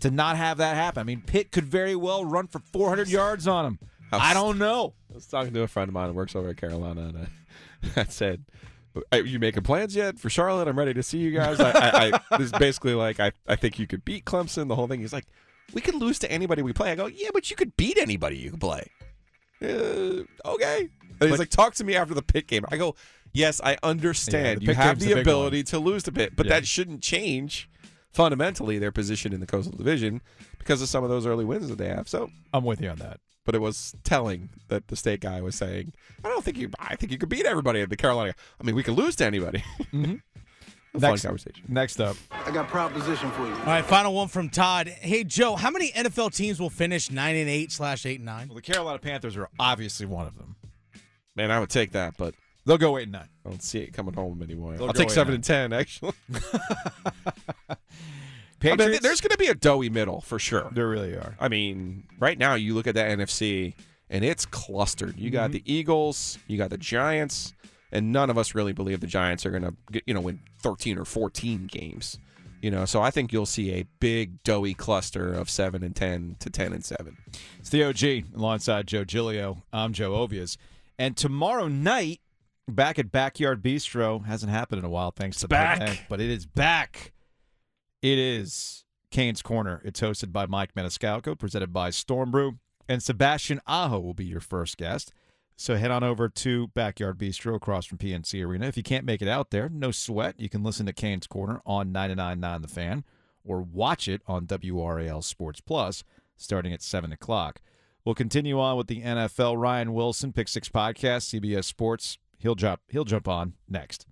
to 0.00 0.10
not 0.10 0.36
have 0.36 0.58
that 0.58 0.76
happen. 0.76 1.00
I 1.00 1.04
mean, 1.04 1.22
Pitt 1.26 1.50
could 1.52 1.64
very 1.64 1.96
well 1.96 2.24
run 2.24 2.46
for 2.46 2.58
400 2.58 3.08
yards 3.08 3.46
on 3.48 3.64
him. 3.66 3.78
I 4.12 4.32
don't 4.34 4.58
know. 4.58 4.94
I 5.10 5.14
was 5.14 5.26
talking 5.26 5.52
to 5.54 5.62
a 5.62 5.68
friend 5.68 5.88
of 5.88 5.94
mine 5.94 6.08
who 6.08 6.14
works 6.14 6.34
over 6.34 6.48
at 6.50 6.56
Carolina, 6.56 7.02
and 7.08 7.28
I, 7.96 8.00
I 8.00 8.04
said, 8.04 8.44
"Are 9.12 9.18
you 9.20 9.38
making 9.38 9.64
plans 9.64 9.94
yet 9.94 10.18
for 10.18 10.30
Charlotte? 10.30 10.66
I'm 10.68 10.78
ready 10.78 10.94
to 10.94 11.02
see 11.02 11.18
you 11.18 11.30
guys." 11.30 11.60
I, 11.60 11.70
I, 11.70 12.06
I 12.30 12.36
this 12.38 12.46
is 12.46 12.52
basically 12.52 12.94
like, 12.94 13.20
I, 13.20 13.32
I 13.46 13.56
think 13.56 13.78
you 13.78 13.86
could 13.86 14.04
beat 14.04 14.24
Clemson. 14.24 14.68
The 14.68 14.76
whole 14.76 14.86
thing. 14.88 15.00
He's 15.00 15.12
like, 15.12 15.26
"We 15.74 15.80
could 15.82 15.94
lose 15.94 16.18
to 16.20 16.30
anybody 16.30 16.62
we 16.62 16.72
play." 16.72 16.90
I 16.90 16.94
go, 16.94 17.06
"Yeah, 17.06 17.28
but 17.34 17.50
you 17.50 17.56
could 17.56 17.76
beat 17.76 17.98
anybody 17.98 18.36
you 18.38 18.50
can 18.50 18.58
play." 18.60 18.90
Uh, 19.62 20.22
okay. 20.44 20.88
And 21.20 21.28
he's 21.28 21.30
But- 21.30 21.38
like, 21.40 21.50
"Talk 21.50 21.74
to 21.74 21.84
me 21.84 21.94
after 21.96 22.14
the 22.14 22.22
Pitt 22.22 22.46
game." 22.46 22.64
I 22.70 22.76
go, 22.78 22.94
"Yes, 23.32 23.60
I 23.62 23.76
understand. 23.82 24.60
the 24.60 24.66
you 24.66 24.74
have 24.74 24.98
the 25.00 25.12
the 25.14 25.20
ability 25.20 25.64
to 25.64 25.78
lose 25.78 26.02
to 26.04 26.12
Pitt, 26.12 26.34
but 26.36 26.46
Yeah. 26.46 26.54
that 26.54 26.66
shouldn't 26.66 27.02
change." 27.02 27.68
Fundamentally, 28.12 28.78
their 28.78 28.90
position 28.92 29.32
in 29.32 29.40
the 29.40 29.46
Coastal 29.46 29.76
Division 29.76 30.20
because 30.58 30.80
of 30.82 30.88
some 30.88 31.04
of 31.04 31.10
those 31.10 31.26
early 31.26 31.44
wins 31.44 31.68
that 31.68 31.78
they 31.78 31.88
have. 31.88 32.08
So 32.08 32.30
I'm 32.52 32.64
with 32.64 32.80
you 32.80 32.88
on 32.90 32.96
that. 32.98 33.20
but 33.44 33.54
it 33.54 33.60
was 33.60 33.94
telling 34.04 34.50
that 34.68 34.88
the 34.88 34.96
state 34.96 35.20
guy 35.20 35.40
was 35.40 35.54
saying, 35.54 35.92
"I 36.24 36.28
don't 36.28 36.44
think 36.44 36.58
you. 36.58 36.70
I 36.78 36.96
think 36.96 37.12
you 37.12 37.18
could 37.18 37.28
beat 37.30 37.46
everybody 37.46 37.80
at 37.80 37.88
the 37.88 37.96
Carolina. 37.96 38.34
I 38.60 38.64
mean, 38.64 38.74
we 38.74 38.82
could 38.82 38.94
lose 38.96 39.16
to 39.16 39.24
anybody." 39.24 39.62
Mhm. 39.92 40.20
A 40.94 41.00
fun 41.00 41.10
Next- 41.12 41.22
conversation. 41.22 41.64
Next 41.68 42.00
up, 42.00 42.16
I 42.30 42.50
got 42.50 42.64
a 42.64 42.68
proposition 42.68 43.30
for 43.32 43.46
you. 43.46 43.52
All 43.52 43.64
right, 43.66 43.84
final 43.84 44.14
one 44.14 44.26
from 44.28 44.48
Todd. 44.48 44.88
Hey, 44.88 45.22
Joe, 45.22 45.54
how 45.54 45.70
many 45.70 45.92
NFL 45.92 46.34
teams 46.34 46.58
will 46.58 46.70
finish 46.70 47.10
9 47.10 47.36
and 47.36 47.48
8 47.48 47.70
slash 47.70 48.06
8 48.06 48.16
and 48.16 48.24
9? 48.24 48.48
well, 48.48 48.54
the 48.56 48.62
Carolina 48.62 48.98
Panthers 48.98 49.36
are 49.36 49.48
obviously 49.60 50.06
one 50.06 50.26
of 50.26 50.36
them. 50.38 50.56
Man, 51.36 51.50
I 51.50 51.60
would 51.60 51.68
take 51.70 51.92
that, 51.92 52.16
but 52.16 52.34
They'll 52.64 52.76
go 52.78 52.96
8 52.98 53.04
and 53.04 53.12
9. 53.12 53.22
I 53.22 53.48
don't 53.48 53.62
see 53.62 53.78
it 53.80 53.92
coming 53.92 54.12
home 54.14 54.42
anymore. 54.42 54.76
They'll 54.76 54.88
I'll 54.88 54.92
take 54.94 55.10
seven 55.10 55.34
and 55.34 55.36
and 55.36 55.44
ten. 55.44 55.72
Actually, 55.72 56.12
I 58.64 58.74
mean, 58.74 58.98
there's 59.02 59.20
going 59.20 59.30
to 59.30 59.38
be 59.38 59.46
a 59.46 59.54
doughy 59.54 59.88
middle 59.88 60.20
for 60.20 60.38
sure. 60.38 60.68
there 60.72 60.88
really 60.88 61.14
are. 61.14 61.36
I 61.38 61.48
mean, 61.48 62.04
right 62.18 62.36
now 62.38 62.54
you 62.54 62.74
look 62.74 62.86
at 62.86 62.94
that 62.96 63.16
NFC 63.16 63.74
and 64.10 64.24
it's 64.24 64.44
clustered. 64.46 65.16
You 65.18 65.26
Mm-hmm. 65.30 65.32
got 65.32 65.52
the 65.52 65.62
Eagles, 65.64 66.38
you 66.48 66.58
got 66.58 66.70
the 66.70 66.78
Giants, 66.78 67.52
and 67.92 68.10
none 68.12 68.30
of 68.30 68.36
us 68.38 68.54
really 68.54 68.72
believe 68.72 69.00
the 69.00 69.06
Giants 69.06 69.46
are 69.46 69.50
going 69.50 69.62
to, 69.62 70.02
you 70.06 70.12
know, 70.14 70.20
win 70.20 70.40
13 70.62 70.98
or 70.98 71.04
14 71.04 71.66
games. 71.70 72.18
You 72.60 72.72
know, 72.72 72.84
so 72.86 73.00
I 73.00 73.12
think 73.12 73.32
you'll 73.32 73.46
see 73.46 73.72
a 73.74 73.84
big 74.00 74.42
doughy 74.42 74.74
cluster 74.74 75.32
of 75.32 75.48
seven 75.48 75.84
and 75.84 75.94
ten 75.94 76.34
to 76.40 76.50
ten 76.50 76.72
and 76.72 76.84
seven. 76.84 77.16
It's 77.60 77.70
the 77.70 77.84
OG 77.84 78.34
alongside 78.34 78.88
Joe 78.88 79.04
Giglio. 79.04 79.62
I'm 79.72 79.92
Joe 79.92 80.10
Ovies. 80.26 80.56
And 80.98 81.16
tomorrow 81.16 81.68
night, 81.68 82.20
back 82.66 82.98
at 82.98 83.12
Backyard 83.12 83.62
Bistro, 83.62 84.24
hasn't 84.26 84.50
happened 84.50 84.80
in 84.80 84.84
a 84.84 84.88
while 84.88 85.12
thanks 85.12 85.38
to 85.38 85.46
back. 85.46 85.78
Pitt, 85.78 86.00
but 86.08 86.20
it 86.20 86.30
is 86.30 86.46
back. 86.46 87.12
It 88.00 88.18
is 88.18 88.84
Canes 89.10 89.42
Corner. 89.42 89.82
It's 89.84 90.00
hosted 90.00 90.32
by 90.32 90.46
Mike 90.46 90.74
Maniscalco, 90.74 91.36
presented 91.38 91.72
by 91.72 91.90
Storm 91.90 92.30
Brew, 92.30 92.58
and 92.88 93.02
Sebastian 93.02 93.60
Aho 93.66 93.98
will 93.98 94.14
be 94.14 94.24
your 94.24 94.40
first 94.40 94.76
guest. 94.76 95.12
So 95.56 95.74
head 95.74 95.90
on 95.90 96.04
over 96.04 96.28
to 96.28 96.68
Backyard 96.68 97.18
Bistro 97.18 97.56
across 97.56 97.84
from 97.84 97.98
PNC 97.98 98.44
Arena. 98.46 98.66
If 98.66 98.76
you 98.76 98.84
can't 98.84 99.04
make 99.04 99.20
it 99.20 99.26
out 99.26 99.50
there, 99.50 99.68
no 99.68 99.90
sweat. 99.90 100.38
You 100.38 100.48
can 100.48 100.62
listen 100.62 100.86
to 100.86 100.92
Canes 100.92 101.26
Corner 101.26 101.60
on 101.66 101.92
99.9 101.92 102.62
The 102.62 102.68
Fan 102.68 103.04
or 103.44 103.62
watch 103.62 104.06
it 104.06 104.22
on 104.28 104.46
WRAL 104.46 105.24
Sports 105.24 105.60
Plus 105.60 106.04
starting 106.36 106.72
at 106.72 106.82
7 106.82 107.10
o'clock. 107.10 107.60
We'll 108.04 108.14
continue 108.14 108.60
on 108.60 108.76
with 108.76 108.86
the 108.86 109.02
NFL. 109.02 109.60
Ryan 109.60 109.92
Wilson, 109.92 110.32
Pick 110.32 110.46
Six 110.46 110.68
Podcast, 110.68 111.40
CBS 111.40 111.64
Sports. 111.64 112.18
He'll 112.38 112.54
jump. 112.54 112.80
He'll 112.88 113.04
jump 113.04 113.26
on 113.26 113.54
next. 113.68 114.06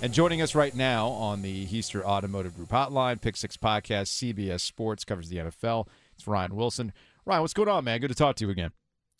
And 0.00 0.12
joining 0.12 0.40
us 0.40 0.54
right 0.54 0.76
now 0.76 1.08
on 1.08 1.42
the 1.42 1.66
Heister 1.66 2.04
Automotive 2.04 2.54
Group 2.54 2.68
Hotline, 2.68 3.20
Pick 3.20 3.36
Six 3.36 3.56
Podcast, 3.56 4.32
CBS 4.32 4.60
Sports 4.60 5.04
covers 5.04 5.28
the 5.28 5.38
NFL. 5.38 5.88
It's 6.14 6.28
Ryan 6.28 6.54
Wilson. 6.54 6.92
Ryan, 7.26 7.42
what's 7.42 7.52
going 7.52 7.68
on, 7.68 7.82
man? 7.82 8.00
Good 8.00 8.08
to 8.08 8.14
talk 8.14 8.36
to 8.36 8.44
you 8.44 8.50
again. 8.50 8.70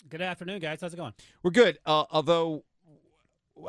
Good 0.09 0.23
afternoon, 0.23 0.61
guys. 0.61 0.81
How's 0.81 0.95
it 0.95 0.97
going? 0.97 1.15
We're 1.43 1.51
good. 1.51 1.81
Uh, 1.85 2.05
although 2.13 2.65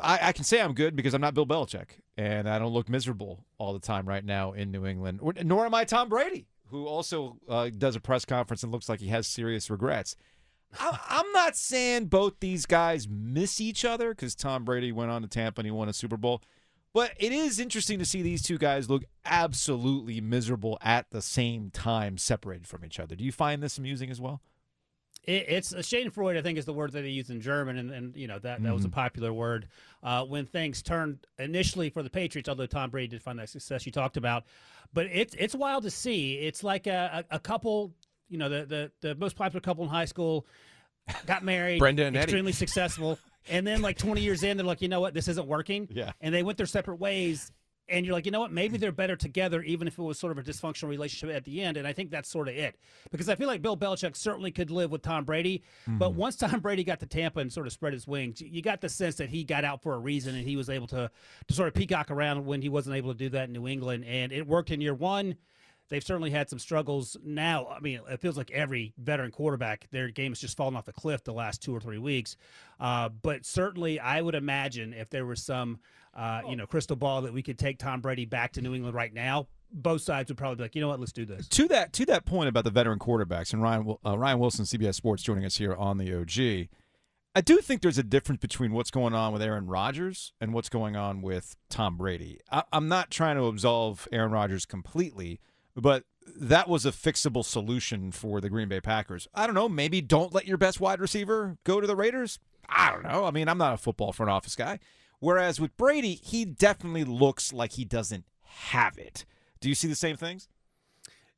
I, 0.00 0.28
I, 0.28 0.32
can 0.32 0.44
say 0.44 0.60
I'm 0.60 0.72
good 0.72 0.94
because 0.94 1.12
I'm 1.12 1.20
not 1.20 1.34
Bill 1.34 1.46
Belichick, 1.46 1.98
and 2.16 2.48
I 2.48 2.60
don't 2.60 2.72
look 2.72 2.88
miserable 2.88 3.44
all 3.58 3.72
the 3.72 3.80
time 3.80 4.08
right 4.08 4.24
now 4.24 4.52
in 4.52 4.70
New 4.70 4.86
England. 4.86 5.20
Nor 5.42 5.66
am 5.66 5.74
I 5.74 5.82
Tom 5.82 6.08
Brady, 6.08 6.46
who 6.68 6.86
also 6.86 7.38
uh, 7.48 7.70
does 7.76 7.96
a 7.96 8.00
press 8.00 8.24
conference 8.24 8.62
and 8.62 8.70
looks 8.70 8.88
like 8.88 9.00
he 9.00 9.08
has 9.08 9.26
serious 9.26 9.68
regrets. 9.68 10.14
I, 10.78 10.96
I'm 11.08 11.32
not 11.32 11.56
saying 11.56 12.06
both 12.06 12.34
these 12.38 12.66
guys 12.66 13.08
miss 13.08 13.60
each 13.60 13.84
other 13.84 14.10
because 14.10 14.36
Tom 14.36 14.64
Brady 14.64 14.92
went 14.92 15.10
on 15.10 15.22
to 15.22 15.28
Tampa 15.28 15.60
and 15.60 15.66
he 15.66 15.72
won 15.72 15.88
a 15.88 15.92
Super 15.92 16.16
Bowl. 16.16 16.40
But 16.92 17.12
it 17.18 17.32
is 17.32 17.60
interesting 17.60 17.98
to 18.00 18.04
see 18.04 18.22
these 18.22 18.42
two 18.42 18.58
guys 18.58 18.90
look 18.90 19.04
absolutely 19.24 20.20
miserable 20.20 20.76
at 20.80 21.10
the 21.10 21.22
same 21.22 21.70
time, 21.70 22.18
separated 22.18 22.66
from 22.66 22.84
each 22.84 22.98
other. 22.98 23.14
Do 23.14 23.24
you 23.24 23.32
find 23.32 23.62
this 23.62 23.78
amusing 23.78 24.10
as 24.10 24.20
well? 24.20 24.40
It, 25.24 25.46
it's 25.48 25.72
a 25.72 25.78
Schadenfreude, 25.78 26.36
I 26.36 26.42
think, 26.42 26.58
is 26.58 26.64
the 26.64 26.72
word 26.72 26.92
that 26.92 27.02
they 27.02 27.10
use 27.10 27.30
in 27.30 27.40
German, 27.40 27.76
and, 27.76 27.90
and 27.90 28.16
you 28.16 28.26
know 28.26 28.34
that 28.34 28.42
that 28.42 28.60
mm-hmm. 28.60 28.72
was 28.72 28.84
a 28.84 28.88
mm-hmm. 28.88 28.94
popular 28.94 29.32
word 29.32 29.68
uh, 30.02 30.24
when 30.24 30.46
things 30.46 30.82
turned 30.82 31.26
initially 31.38 31.90
for 31.90 32.02
the 32.02 32.10
Patriots. 32.10 32.48
Although 32.48 32.66
Tom 32.66 32.90
Brady 32.90 33.08
did 33.08 33.22
find 33.22 33.38
that 33.38 33.50
success 33.50 33.86
you 33.86 33.92
talked 33.92 34.16
about, 34.16 34.44
but 34.92 35.06
it's 35.12 35.34
it's 35.38 35.54
wild 35.54 35.84
to 35.84 35.90
see. 35.90 36.34
It's 36.34 36.64
like 36.64 36.86
a, 36.86 37.24
a, 37.30 37.36
a 37.36 37.38
couple, 37.38 37.92
you 38.28 38.38
know, 38.38 38.48
the, 38.48 38.64
the 38.64 39.08
the 39.08 39.14
most 39.14 39.36
popular 39.36 39.60
couple 39.60 39.84
in 39.84 39.90
high 39.90 40.06
school 40.06 40.46
got 41.26 41.44
married, 41.44 41.78
Brenda 41.78 42.04
and 42.04 42.16
extremely 42.16 42.50
Eddie. 42.50 42.56
successful. 42.56 43.18
And 43.48 43.66
then 43.66 43.82
like 43.82 43.96
20 43.98 44.20
years 44.20 44.42
in, 44.42 44.56
they're 44.56 44.66
like, 44.66 44.82
you 44.82 44.88
know 44.88 45.00
what, 45.00 45.14
this 45.14 45.28
isn't 45.28 45.46
working. 45.46 45.88
Yeah. 45.90 46.12
And 46.20 46.34
they 46.34 46.42
went 46.42 46.58
their 46.58 46.66
separate 46.66 46.96
ways. 46.96 47.52
And 47.88 48.06
you're 48.06 48.14
like, 48.14 48.24
you 48.24 48.30
know 48.30 48.38
what, 48.38 48.52
maybe 48.52 48.78
they're 48.78 48.92
better 48.92 49.16
together, 49.16 49.62
even 49.62 49.88
if 49.88 49.98
it 49.98 50.02
was 50.02 50.16
sort 50.16 50.30
of 50.30 50.38
a 50.38 50.48
dysfunctional 50.48 50.88
relationship 50.88 51.34
at 51.34 51.44
the 51.44 51.60
end. 51.60 51.76
And 51.76 51.88
I 51.88 51.92
think 51.92 52.12
that's 52.12 52.28
sort 52.28 52.46
of 52.46 52.54
it. 52.54 52.76
Because 53.10 53.28
I 53.28 53.34
feel 53.34 53.48
like 53.48 53.62
Bill 53.62 53.76
Belichick 53.76 54.14
certainly 54.14 54.52
could 54.52 54.70
live 54.70 54.92
with 54.92 55.02
Tom 55.02 55.24
Brady. 55.24 55.64
Mm-hmm. 55.88 55.98
But 55.98 56.14
once 56.14 56.36
Tom 56.36 56.60
Brady 56.60 56.84
got 56.84 57.00
to 57.00 57.06
Tampa 57.06 57.40
and 57.40 57.52
sort 57.52 57.66
of 57.66 57.72
spread 57.72 57.92
his 57.92 58.06
wings, 58.06 58.40
you 58.40 58.62
got 58.62 58.80
the 58.80 58.88
sense 58.88 59.16
that 59.16 59.28
he 59.28 59.42
got 59.42 59.64
out 59.64 59.82
for 59.82 59.94
a 59.94 59.98
reason 59.98 60.36
and 60.36 60.46
he 60.46 60.54
was 60.54 60.70
able 60.70 60.86
to, 60.86 61.10
to 61.48 61.54
sort 61.54 61.66
of 61.66 61.74
peacock 61.74 62.12
around 62.12 62.46
when 62.46 62.62
he 62.62 62.68
wasn't 62.68 62.94
able 62.94 63.10
to 63.10 63.18
do 63.18 63.28
that 63.30 63.48
in 63.48 63.52
New 63.52 63.66
England. 63.66 64.04
And 64.04 64.30
it 64.30 64.46
worked 64.46 64.70
in 64.70 64.80
year 64.80 64.94
one 64.94 65.34
they've 65.90 66.02
certainly 66.02 66.30
had 66.30 66.48
some 66.48 66.58
struggles 66.58 67.16
now. 67.22 67.66
I 67.66 67.80
mean, 67.80 68.00
it 68.08 68.20
feels 68.20 68.36
like 68.36 68.50
every 68.50 68.94
veteran 68.96 69.30
quarterback, 69.30 69.88
their 69.90 70.08
game 70.08 70.32
has 70.32 70.40
just 70.40 70.56
fallen 70.56 70.74
off 70.74 70.86
the 70.86 70.92
cliff 70.92 71.22
the 71.22 71.34
last 71.34 71.62
two 71.62 71.76
or 71.76 71.80
three 71.80 71.98
weeks. 71.98 72.36
Uh, 72.78 73.10
but 73.10 73.44
certainly, 73.44 74.00
I 74.00 74.22
would 74.22 74.34
imagine 74.34 74.94
if 74.94 75.10
there 75.10 75.26
was 75.26 75.42
some, 75.42 75.80
uh, 76.14 76.40
you 76.48 76.56
know, 76.56 76.66
crystal 76.66 76.96
ball 76.96 77.22
that 77.22 77.32
we 77.34 77.42
could 77.42 77.58
take 77.58 77.78
Tom 77.78 78.00
Brady 78.00 78.24
back 78.24 78.52
to 78.52 78.62
New 78.62 78.74
England 78.74 78.94
right 78.94 79.12
now, 79.12 79.48
both 79.72 80.00
sides 80.00 80.30
would 80.30 80.38
probably 80.38 80.56
be 80.56 80.62
like, 80.62 80.74
you 80.74 80.80
know 80.80 80.88
what, 80.88 80.98
let's 80.98 81.12
do 81.12 81.24
this. 81.24 81.48
To 81.48 81.68
that 81.68 81.92
to 81.94 82.06
that 82.06 82.24
point 82.24 82.48
about 82.48 82.64
the 82.64 82.70
veteran 82.70 82.98
quarterbacks 82.98 83.52
and 83.52 83.62
Ryan 83.62 83.96
uh, 84.04 84.18
Ryan 84.18 84.38
Wilson, 84.38 84.64
CBS 84.64 84.94
Sports, 84.94 85.22
joining 85.22 85.44
us 85.44 85.56
here 85.56 85.74
on 85.74 85.98
the 85.98 86.14
OG. 86.14 86.68
I 87.32 87.40
do 87.40 87.58
think 87.58 87.80
there's 87.80 87.98
a 87.98 88.02
difference 88.02 88.40
between 88.40 88.72
what's 88.72 88.90
going 88.90 89.14
on 89.14 89.32
with 89.32 89.40
Aaron 89.40 89.66
Rodgers 89.66 90.32
and 90.40 90.52
what's 90.52 90.68
going 90.68 90.96
on 90.96 91.22
with 91.22 91.54
Tom 91.68 91.96
Brady. 91.96 92.40
I, 92.50 92.64
I'm 92.72 92.88
not 92.88 93.10
trying 93.10 93.36
to 93.36 93.44
absolve 93.44 94.08
Aaron 94.10 94.32
Rodgers 94.32 94.66
completely, 94.66 95.40
but 95.80 96.04
that 96.36 96.68
was 96.68 96.86
a 96.86 96.92
fixable 96.92 97.44
solution 97.44 98.12
for 98.12 98.40
the 98.40 98.50
Green 98.50 98.68
Bay 98.68 98.80
Packers. 98.80 99.26
I 99.34 99.46
don't 99.46 99.54
know. 99.54 99.68
Maybe 99.68 100.00
don't 100.00 100.34
let 100.34 100.46
your 100.46 100.58
best 100.58 100.80
wide 100.80 101.00
receiver 101.00 101.58
go 101.64 101.80
to 101.80 101.86
the 101.86 101.96
Raiders. 101.96 102.38
I 102.68 102.92
don't 102.92 103.02
know. 103.02 103.24
I 103.24 103.30
mean, 103.30 103.48
I'm 103.48 103.58
not 103.58 103.74
a 103.74 103.78
football 103.78 104.12
front 104.12 104.30
office 104.30 104.54
guy. 104.54 104.78
Whereas 105.18 105.60
with 105.60 105.76
Brady, 105.76 106.14
he 106.14 106.44
definitely 106.44 107.04
looks 107.04 107.52
like 107.52 107.72
he 107.72 107.84
doesn't 107.84 108.24
have 108.42 108.96
it. 108.96 109.24
Do 109.60 109.68
you 109.68 109.74
see 109.74 109.88
the 109.88 109.94
same 109.94 110.16
things? 110.16 110.48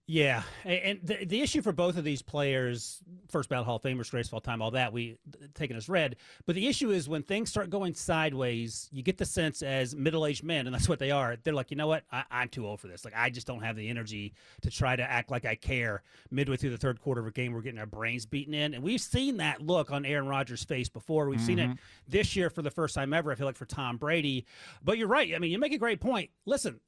Yeah, 0.08 0.42
and 0.64 0.98
the, 1.04 1.24
the 1.24 1.42
issue 1.42 1.62
for 1.62 1.70
both 1.70 1.96
of 1.96 2.02
these 2.02 2.22
players, 2.22 3.00
first 3.30 3.48
ballot 3.48 3.66
Hall 3.66 3.76
of 3.76 3.82
Famers, 3.82 4.10
greatest 4.10 4.30
of 4.30 4.34
all 4.34 4.40
time, 4.40 4.60
all 4.60 4.72
that 4.72 4.92
we 4.92 5.16
taken 5.54 5.76
as 5.76 5.88
read. 5.88 6.16
But 6.44 6.56
the 6.56 6.66
issue 6.66 6.90
is 6.90 7.08
when 7.08 7.22
things 7.22 7.50
start 7.50 7.70
going 7.70 7.94
sideways, 7.94 8.88
you 8.90 9.04
get 9.04 9.16
the 9.16 9.24
sense 9.24 9.62
as 9.62 9.94
middle 9.94 10.26
aged 10.26 10.42
men, 10.42 10.66
and 10.66 10.74
that's 10.74 10.88
what 10.88 10.98
they 10.98 11.12
are. 11.12 11.36
They're 11.44 11.54
like, 11.54 11.70
you 11.70 11.76
know 11.76 11.86
what, 11.86 12.02
I, 12.10 12.24
I'm 12.32 12.48
too 12.48 12.66
old 12.66 12.80
for 12.80 12.88
this. 12.88 13.04
Like, 13.04 13.14
I 13.16 13.30
just 13.30 13.46
don't 13.46 13.62
have 13.62 13.76
the 13.76 13.88
energy 13.88 14.34
to 14.62 14.70
try 14.70 14.96
to 14.96 15.08
act 15.08 15.30
like 15.30 15.44
I 15.44 15.54
care. 15.54 16.02
Midway 16.32 16.56
through 16.56 16.70
the 16.70 16.78
third 16.78 17.00
quarter 17.00 17.20
of 17.20 17.28
a 17.28 17.30
game, 17.30 17.52
we're 17.52 17.62
getting 17.62 17.78
our 17.78 17.86
brains 17.86 18.26
beaten 18.26 18.54
in, 18.54 18.74
and 18.74 18.82
we've 18.82 19.00
seen 19.00 19.36
that 19.36 19.62
look 19.62 19.92
on 19.92 20.04
Aaron 20.04 20.26
Rodgers' 20.26 20.64
face 20.64 20.88
before. 20.88 21.28
We've 21.28 21.38
mm-hmm. 21.38 21.46
seen 21.46 21.58
it 21.60 21.68
mm-hmm. 21.68 21.76
this 22.08 22.34
year 22.34 22.50
for 22.50 22.62
the 22.62 22.72
first 22.72 22.96
time 22.96 23.14
ever. 23.14 23.30
I 23.30 23.36
feel 23.36 23.46
like 23.46 23.56
for 23.56 23.66
Tom 23.66 23.98
Brady. 23.98 24.46
But 24.82 24.98
you're 24.98 25.06
right. 25.06 25.32
I 25.32 25.38
mean, 25.38 25.52
you 25.52 25.60
make 25.60 25.72
a 25.72 25.78
great 25.78 26.00
point. 26.00 26.30
Listen, 26.44 26.80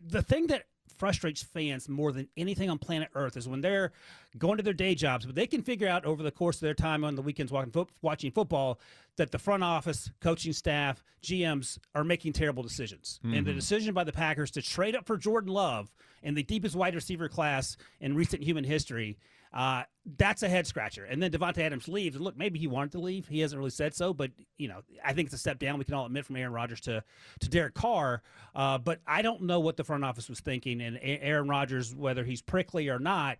the 0.00 0.22
thing 0.22 0.46
that 0.46 0.64
frustrates 0.96 1.42
fans 1.42 1.88
more 1.88 2.12
than 2.12 2.28
anything 2.36 2.70
on 2.70 2.78
planet 2.78 3.08
Earth 3.14 3.36
is 3.36 3.48
when 3.48 3.60
they're 3.60 3.92
going 4.38 4.56
to 4.56 4.62
their 4.62 4.72
day 4.72 4.94
jobs, 4.94 5.26
but 5.26 5.34
they 5.34 5.46
can 5.46 5.62
figure 5.62 5.88
out 5.88 6.04
over 6.04 6.22
the 6.22 6.30
course 6.30 6.56
of 6.56 6.62
their 6.62 6.74
time 6.74 7.04
on 7.04 7.14
the 7.14 7.22
weekends 7.22 7.52
watching, 7.52 7.72
fo- 7.72 7.88
watching 8.02 8.30
football 8.30 8.80
that 9.16 9.30
the 9.30 9.38
front 9.38 9.62
office, 9.62 10.10
coaching 10.20 10.52
staff, 10.52 11.02
GMs 11.22 11.78
are 11.94 12.04
making 12.04 12.32
terrible 12.32 12.62
decisions. 12.62 13.18
Mm-hmm. 13.24 13.34
And 13.34 13.46
the 13.46 13.50
mm-hmm. 13.50 13.58
decision 13.58 13.94
by 13.94 14.04
the 14.04 14.12
Packers 14.12 14.50
to 14.52 14.62
trade 14.62 14.94
up 14.94 15.06
for 15.06 15.16
Jordan 15.16 15.52
Love 15.52 15.92
in 16.22 16.34
the 16.34 16.42
deepest 16.42 16.76
wide 16.76 16.94
receiver 16.94 17.28
class 17.28 17.76
in 18.00 18.14
recent 18.14 18.42
human 18.42 18.64
history 18.64 19.18
uh, 19.52 19.84
that's 20.16 20.42
a 20.42 20.48
head 20.48 20.66
scratcher. 20.66 21.04
And 21.04 21.22
then 21.22 21.30
Davante 21.30 21.58
Adams 21.58 21.88
leaves. 21.88 22.16
And 22.16 22.24
look, 22.24 22.36
maybe 22.36 22.58
he 22.58 22.66
wanted 22.66 22.92
to 22.92 23.00
leave. 23.00 23.26
He 23.28 23.40
hasn't 23.40 23.58
really 23.58 23.70
said 23.70 23.94
so, 23.94 24.12
but 24.12 24.30
you 24.58 24.68
know, 24.68 24.82
I 25.04 25.12
think 25.12 25.26
it's 25.26 25.34
a 25.34 25.38
step 25.38 25.58
down. 25.58 25.78
We 25.78 25.84
can 25.84 25.94
all 25.94 26.06
admit 26.06 26.26
from 26.26 26.36
Aaron 26.36 26.52
Rodgers 26.52 26.80
to 26.82 27.02
to 27.40 27.48
Derek 27.48 27.74
Carr. 27.74 28.22
Uh, 28.54 28.78
but 28.78 29.00
I 29.06 29.22
don't 29.22 29.42
know 29.42 29.60
what 29.60 29.76
the 29.76 29.84
front 29.84 30.04
office 30.04 30.28
was 30.28 30.40
thinking. 30.40 30.80
And 30.80 30.98
Aaron 31.02 31.48
Rodgers, 31.48 31.94
whether 31.94 32.24
he's 32.24 32.42
prickly 32.42 32.88
or 32.88 32.98
not, 32.98 33.38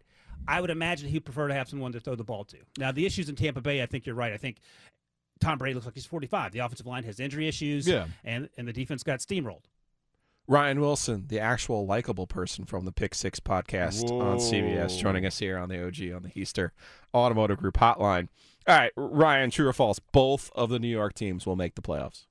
I 0.48 0.60
would 0.60 0.70
imagine 0.70 1.08
he'd 1.08 1.24
prefer 1.24 1.48
to 1.48 1.54
have 1.54 1.68
someone 1.68 1.92
to 1.92 2.00
throw 2.00 2.14
the 2.14 2.24
ball 2.24 2.44
to. 2.44 2.58
Now, 2.78 2.92
the 2.92 3.06
issues 3.06 3.28
in 3.28 3.36
Tampa 3.36 3.60
Bay, 3.60 3.82
I 3.82 3.86
think 3.86 4.06
you're 4.06 4.14
right. 4.14 4.32
I 4.32 4.36
think 4.36 4.58
Tom 5.40 5.58
Brady 5.58 5.74
looks 5.74 5.86
like 5.86 5.94
he's 5.94 6.06
45. 6.06 6.52
The 6.52 6.60
offensive 6.60 6.86
line 6.86 7.04
has 7.04 7.20
injury 7.20 7.48
issues. 7.48 7.86
Yeah. 7.86 8.06
And 8.24 8.48
and 8.56 8.66
the 8.66 8.72
defense 8.72 9.02
got 9.02 9.20
steamrolled. 9.20 9.64
Ryan 10.48 10.80
Wilson, 10.80 11.24
the 11.28 11.40
actual 11.40 11.86
likable 11.86 12.26
person 12.26 12.64
from 12.64 12.84
the 12.84 12.92
Pick 12.92 13.14
Six 13.14 13.40
podcast 13.40 14.10
Whoa. 14.10 14.20
on 14.20 14.36
CBS, 14.38 14.98
joining 14.98 15.26
us 15.26 15.38
here 15.38 15.58
on 15.58 15.68
the 15.68 15.84
OG 15.84 16.14
on 16.14 16.22
the 16.22 16.28
Heister 16.28 16.70
Automotive 17.12 17.58
Group 17.58 17.78
Hotline. 17.78 18.28
All 18.68 18.76
right, 18.76 18.92
Ryan, 18.96 19.50
true 19.50 19.68
or 19.68 19.72
false? 19.72 19.98
Both 19.98 20.50
of 20.54 20.70
the 20.70 20.78
New 20.78 20.88
York 20.88 21.14
teams 21.14 21.46
will 21.46 21.56
make 21.56 21.74
the 21.74 21.82
playoffs. 21.82 22.26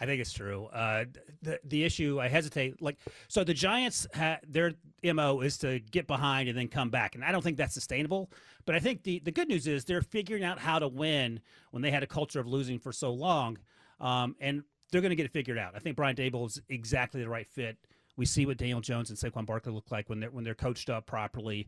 I 0.00 0.06
think 0.06 0.20
it's 0.20 0.32
true. 0.32 0.66
Uh, 0.66 1.04
the 1.42 1.60
the 1.64 1.84
issue, 1.84 2.20
I 2.20 2.26
hesitate. 2.26 2.82
Like, 2.82 2.98
so 3.28 3.44
the 3.44 3.54
Giants, 3.54 4.04
ha- 4.12 4.38
their 4.48 4.72
mo 5.04 5.42
is 5.42 5.58
to 5.58 5.78
get 5.78 6.08
behind 6.08 6.48
and 6.48 6.58
then 6.58 6.66
come 6.66 6.90
back, 6.90 7.14
and 7.14 7.24
I 7.24 7.30
don't 7.30 7.42
think 7.42 7.56
that's 7.56 7.74
sustainable. 7.74 8.28
But 8.64 8.74
I 8.74 8.80
think 8.80 9.04
the 9.04 9.20
the 9.20 9.30
good 9.30 9.48
news 9.48 9.68
is 9.68 9.84
they're 9.84 10.02
figuring 10.02 10.42
out 10.42 10.58
how 10.58 10.80
to 10.80 10.88
win 10.88 11.40
when 11.70 11.82
they 11.82 11.92
had 11.92 12.02
a 12.02 12.08
culture 12.08 12.40
of 12.40 12.48
losing 12.48 12.80
for 12.80 12.90
so 12.90 13.12
long. 13.12 13.58
Um, 14.00 14.34
and 14.40 14.64
they're 14.92 15.00
going 15.00 15.10
to 15.10 15.16
get 15.16 15.26
it 15.26 15.32
figured 15.32 15.58
out. 15.58 15.74
I 15.74 15.78
think 15.80 15.96
Brian 15.96 16.14
Daboll 16.14 16.46
is 16.46 16.60
exactly 16.68 17.20
the 17.20 17.28
right 17.28 17.48
fit. 17.48 17.78
We 18.16 18.26
see 18.26 18.46
what 18.46 18.58
Daniel 18.58 18.82
Jones 18.82 19.08
and 19.08 19.18
Saquon 19.18 19.46
Barkley 19.46 19.72
look 19.72 19.90
like 19.90 20.08
when 20.08 20.20
they're 20.20 20.30
when 20.30 20.44
they're 20.44 20.54
coached 20.54 20.90
up 20.90 21.06
properly. 21.06 21.66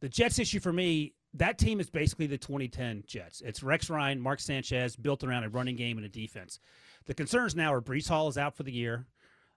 The 0.00 0.08
Jets 0.08 0.38
issue 0.38 0.60
for 0.60 0.72
me, 0.72 1.14
that 1.34 1.56
team 1.56 1.80
is 1.80 1.88
basically 1.88 2.26
the 2.26 2.36
2010 2.36 3.04
Jets. 3.06 3.40
It's 3.40 3.62
Rex 3.62 3.88
Ryan, 3.88 4.20
Mark 4.20 4.40
Sanchez, 4.40 4.96
built 4.96 5.24
around 5.24 5.44
a 5.44 5.48
running 5.48 5.76
game 5.76 5.96
and 5.96 6.04
a 6.04 6.10
defense. 6.10 6.58
The 7.06 7.14
concerns 7.14 7.54
now 7.54 7.72
are 7.72 7.80
Breece 7.80 8.08
Hall 8.08 8.28
is 8.28 8.36
out 8.36 8.56
for 8.56 8.64
the 8.64 8.72
year. 8.72 9.06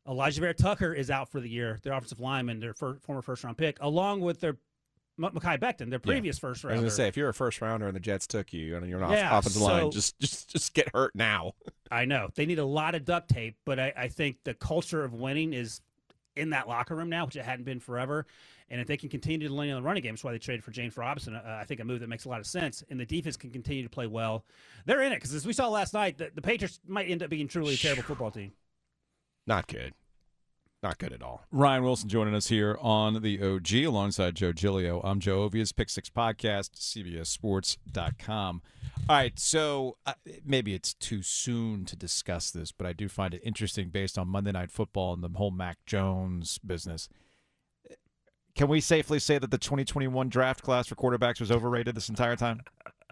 Alijah 0.07 0.39
Vera-Tucker 0.39 0.93
is 0.93 1.11
out 1.11 1.29
for 1.29 1.41
the 1.41 1.49
year. 1.49 1.79
Their 1.83 1.93
offensive 1.93 2.19
lineman, 2.21 2.59
their 2.59 2.73
former 2.73 3.21
first 3.21 3.43
round 3.43 3.57
pick, 3.57 3.77
along 3.81 4.21
with 4.21 4.39
their 4.39 4.57
Mekhi 5.19 5.59
Becton, 5.59 5.89
their 5.89 5.99
previous 5.99 6.37
yeah. 6.37 6.41
first 6.41 6.63
rounder. 6.63 6.79
I 6.79 6.83
was 6.83 6.93
gonna 6.93 7.03
say, 7.05 7.07
if 7.07 7.17
you're 7.17 7.29
a 7.29 7.33
first 7.33 7.61
rounder 7.61 7.87
and 7.87 7.95
the 7.95 7.99
Jets 7.99 8.27
took 8.27 8.53
you 8.53 8.75
and 8.75 8.87
you're 8.87 8.99
not 8.99 9.11
yeah, 9.11 9.37
offensive 9.37 9.61
so, 9.61 9.67
line, 9.67 9.91
just 9.91 10.19
just 10.19 10.49
just 10.49 10.73
get 10.73 10.89
hurt 10.93 11.15
now. 11.15 11.53
I 11.91 12.05
know 12.05 12.29
they 12.35 12.45
need 12.45 12.59
a 12.59 12.65
lot 12.65 12.95
of 12.95 13.05
duct 13.05 13.29
tape, 13.29 13.55
but 13.65 13.79
I, 13.79 13.93
I 13.95 14.07
think 14.09 14.37
the 14.43 14.53
culture 14.53 15.03
of 15.03 15.13
winning 15.13 15.53
is 15.53 15.81
in 16.35 16.51
that 16.51 16.67
locker 16.67 16.95
room 16.95 17.09
now, 17.09 17.25
which 17.25 17.35
it 17.35 17.43
hadn't 17.43 17.65
been 17.65 17.79
forever. 17.79 18.25
And 18.69 18.81
if 18.81 18.87
they 18.87 18.97
can 18.97 19.09
continue 19.09 19.47
to 19.47 19.53
lean 19.53 19.71
on 19.71 19.81
the 19.81 19.87
running 19.87 20.03
game, 20.03 20.13
that's 20.13 20.23
why 20.23 20.33
they 20.33 20.39
traded 20.39 20.63
for 20.63 20.71
James 20.71 20.97
Robinson. 20.97 21.35
Uh, 21.35 21.57
I 21.59 21.63
think 21.63 21.79
a 21.79 21.85
move 21.85 22.01
that 22.01 22.09
makes 22.09 22.25
a 22.25 22.29
lot 22.29 22.41
of 22.41 22.45
sense. 22.45 22.83
And 22.89 22.99
the 22.99 23.05
defense 23.05 23.37
can 23.37 23.49
continue 23.49 23.83
to 23.83 23.89
play 23.89 24.07
well. 24.07 24.43
They're 24.85 25.01
in 25.03 25.13
it 25.13 25.15
because 25.15 25.33
as 25.33 25.47
we 25.47 25.53
saw 25.53 25.69
last 25.69 25.93
night, 25.93 26.17
the, 26.17 26.31
the 26.35 26.41
Patriots 26.41 26.81
might 26.85 27.09
end 27.09 27.23
up 27.23 27.29
being 27.29 27.47
truly 27.47 27.75
a 27.75 27.77
terrible 27.77 28.03
football 28.03 28.29
team. 28.29 28.51
Not 29.45 29.67
good. 29.67 29.93
Not 30.87 30.99
good 30.99 31.11
at 31.11 31.21
all. 31.21 31.43
Ryan 31.51 31.83
Wilson 31.83 32.07
joining 32.07 32.33
us 32.33 32.47
here 32.47 32.77
on 32.79 33.21
the 33.21 33.41
OG 33.41 33.73
alongside 33.85 34.35
Joe 34.35 34.53
Giglio. 34.53 35.01
I'm 35.03 35.19
Joe 35.19 35.39
Ovies 35.39 35.75
Pick 35.75 35.89
Six 35.89 36.09
Podcast, 36.09 36.75
CBSSports.com. 36.77 38.61
All 39.09 39.15
right, 39.17 39.37
so 39.37 39.97
uh, 40.05 40.13
maybe 40.45 40.73
it's 40.73 40.93
too 40.93 41.21
soon 41.21 41.83
to 41.83 41.97
discuss 41.97 42.51
this, 42.51 42.71
but 42.71 42.87
I 42.87 42.93
do 42.93 43.09
find 43.09 43.33
it 43.33 43.41
interesting 43.43 43.89
based 43.89 44.17
on 44.17 44.29
Monday 44.29 44.53
Night 44.53 44.71
Football 44.71 45.13
and 45.13 45.21
the 45.21 45.37
whole 45.37 45.51
Mac 45.51 45.79
Jones 45.85 46.57
business. 46.59 47.09
Can 48.55 48.69
we 48.69 48.79
safely 48.79 49.19
say 49.19 49.37
that 49.39 49.51
the 49.51 49.57
2021 49.57 50.29
draft 50.29 50.63
class 50.63 50.87
for 50.87 50.95
quarterbacks 50.95 51.41
was 51.41 51.51
overrated 51.51 51.95
this 51.95 52.07
entire 52.07 52.37
time? 52.37 52.61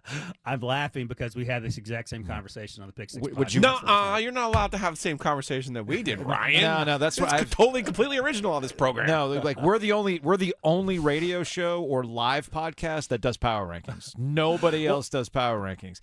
I'm 0.46 0.62
laughing 0.62 1.08
because 1.08 1.36
we 1.36 1.46
had 1.46 1.64
this 1.64 1.78
exact 1.78 2.10
same 2.10 2.24
conversation 2.24 2.82
on 2.84 2.88
the 2.88 2.94
Pick 2.94 3.10
Six. 3.10 3.22
W- 3.22 3.38
would 3.38 3.54
you- 3.54 3.62
No, 3.62 3.78
uh, 3.84 4.20
you're 4.22 4.32
not 4.32 4.48
allowed 4.48 4.72
to 4.72 4.78
have 4.78 4.94
the 4.94 5.00
same 5.00 5.18
conversation 5.18 5.74
that 5.74 5.86
we 5.86 6.04
did, 6.04 6.20
Ryan. 6.26 6.62
No, 6.62 6.84
no, 6.84 6.98
that's 6.98 7.18
It's 7.18 7.32
what 7.32 7.52
totally 7.52 7.84
completely 7.84 8.18
original 8.18 8.54
on 8.54 8.62
this 8.62 8.72
program. 8.72 9.08
No, 9.08 9.28
like 9.28 9.62
we're 9.62 9.80
the 9.80 9.92
only 9.92 10.20
we're 10.20 10.38
the 10.38 10.56
only 10.64 11.00
radio 11.00 11.44
show 11.44 11.82
or 11.82 12.04
live 12.04 12.50
podcast 12.52 13.08
that 13.10 13.22
does 13.22 13.38
power 13.38 13.68
rankings. 13.68 14.18
Nobody 14.18 14.86
else 14.88 15.10
does 15.10 15.30
power 15.30 15.60
rankings. 15.60 16.00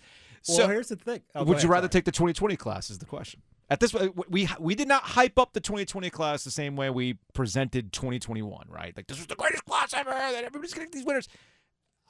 Well, 0.47 0.57
So, 0.57 0.67
here's 0.67 0.89
the 0.89 0.97
thing. 0.97 1.21
Oh, 1.35 1.45
go 1.45 1.49
would 1.51 1.63
you 1.63 1.69
rather 1.69 1.85
sorry. 1.85 1.91
take 1.91 2.05
the 2.05 2.11
2020 2.11 2.57
class? 2.57 2.89
Is 2.89 2.97
the 2.97 3.05
question. 3.05 3.41
At 3.69 3.79
this 3.79 3.93
point, 3.93 4.29
we 4.29 4.47
we 4.59 4.75
did 4.75 4.89
not 4.89 5.03
hype 5.03 5.39
up 5.39 5.53
the 5.53 5.61
2020 5.61 6.09
class 6.09 6.43
the 6.43 6.51
same 6.51 6.75
way 6.75 6.89
we 6.89 7.17
presented 7.33 7.93
2021. 7.93 8.67
Right? 8.69 8.95
Like 8.95 9.07
this 9.07 9.17
was 9.17 9.27
the 9.27 9.35
greatest 9.35 9.63
class 9.65 9.93
ever. 9.93 10.09
That 10.09 10.43
everybody's 10.43 10.73
getting 10.73 10.91
these 10.91 11.05
winners. 11.05 11.29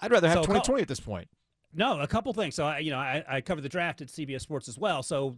I'd 0.02 0.12
rather 0.12 0.28
have 0.28 0.38
So, 0.38 0.42
2020 0.42 0.82
at 0.82 0.88
this 0.88 1.00
point. 1.00 1.28
No, 1.76 2.00
a 2.00 2.08
couple 2.08 2.34
things. 2.34 2.56
So 2.56 2.66
I, 2.66 2.80
you 2.80 2.92
know, 2.92 3.00
I, 3.00 3.24
I 3.28 3.42
covered 3.42 3.62
the 3.62 3.70
draft 3.70 4.02
at 4.02 4.08
CBS 4.08 4.42
Sports 4.42 4.68
as 4.68 4.78
well. 4.78 5.02
So 5.04 5.38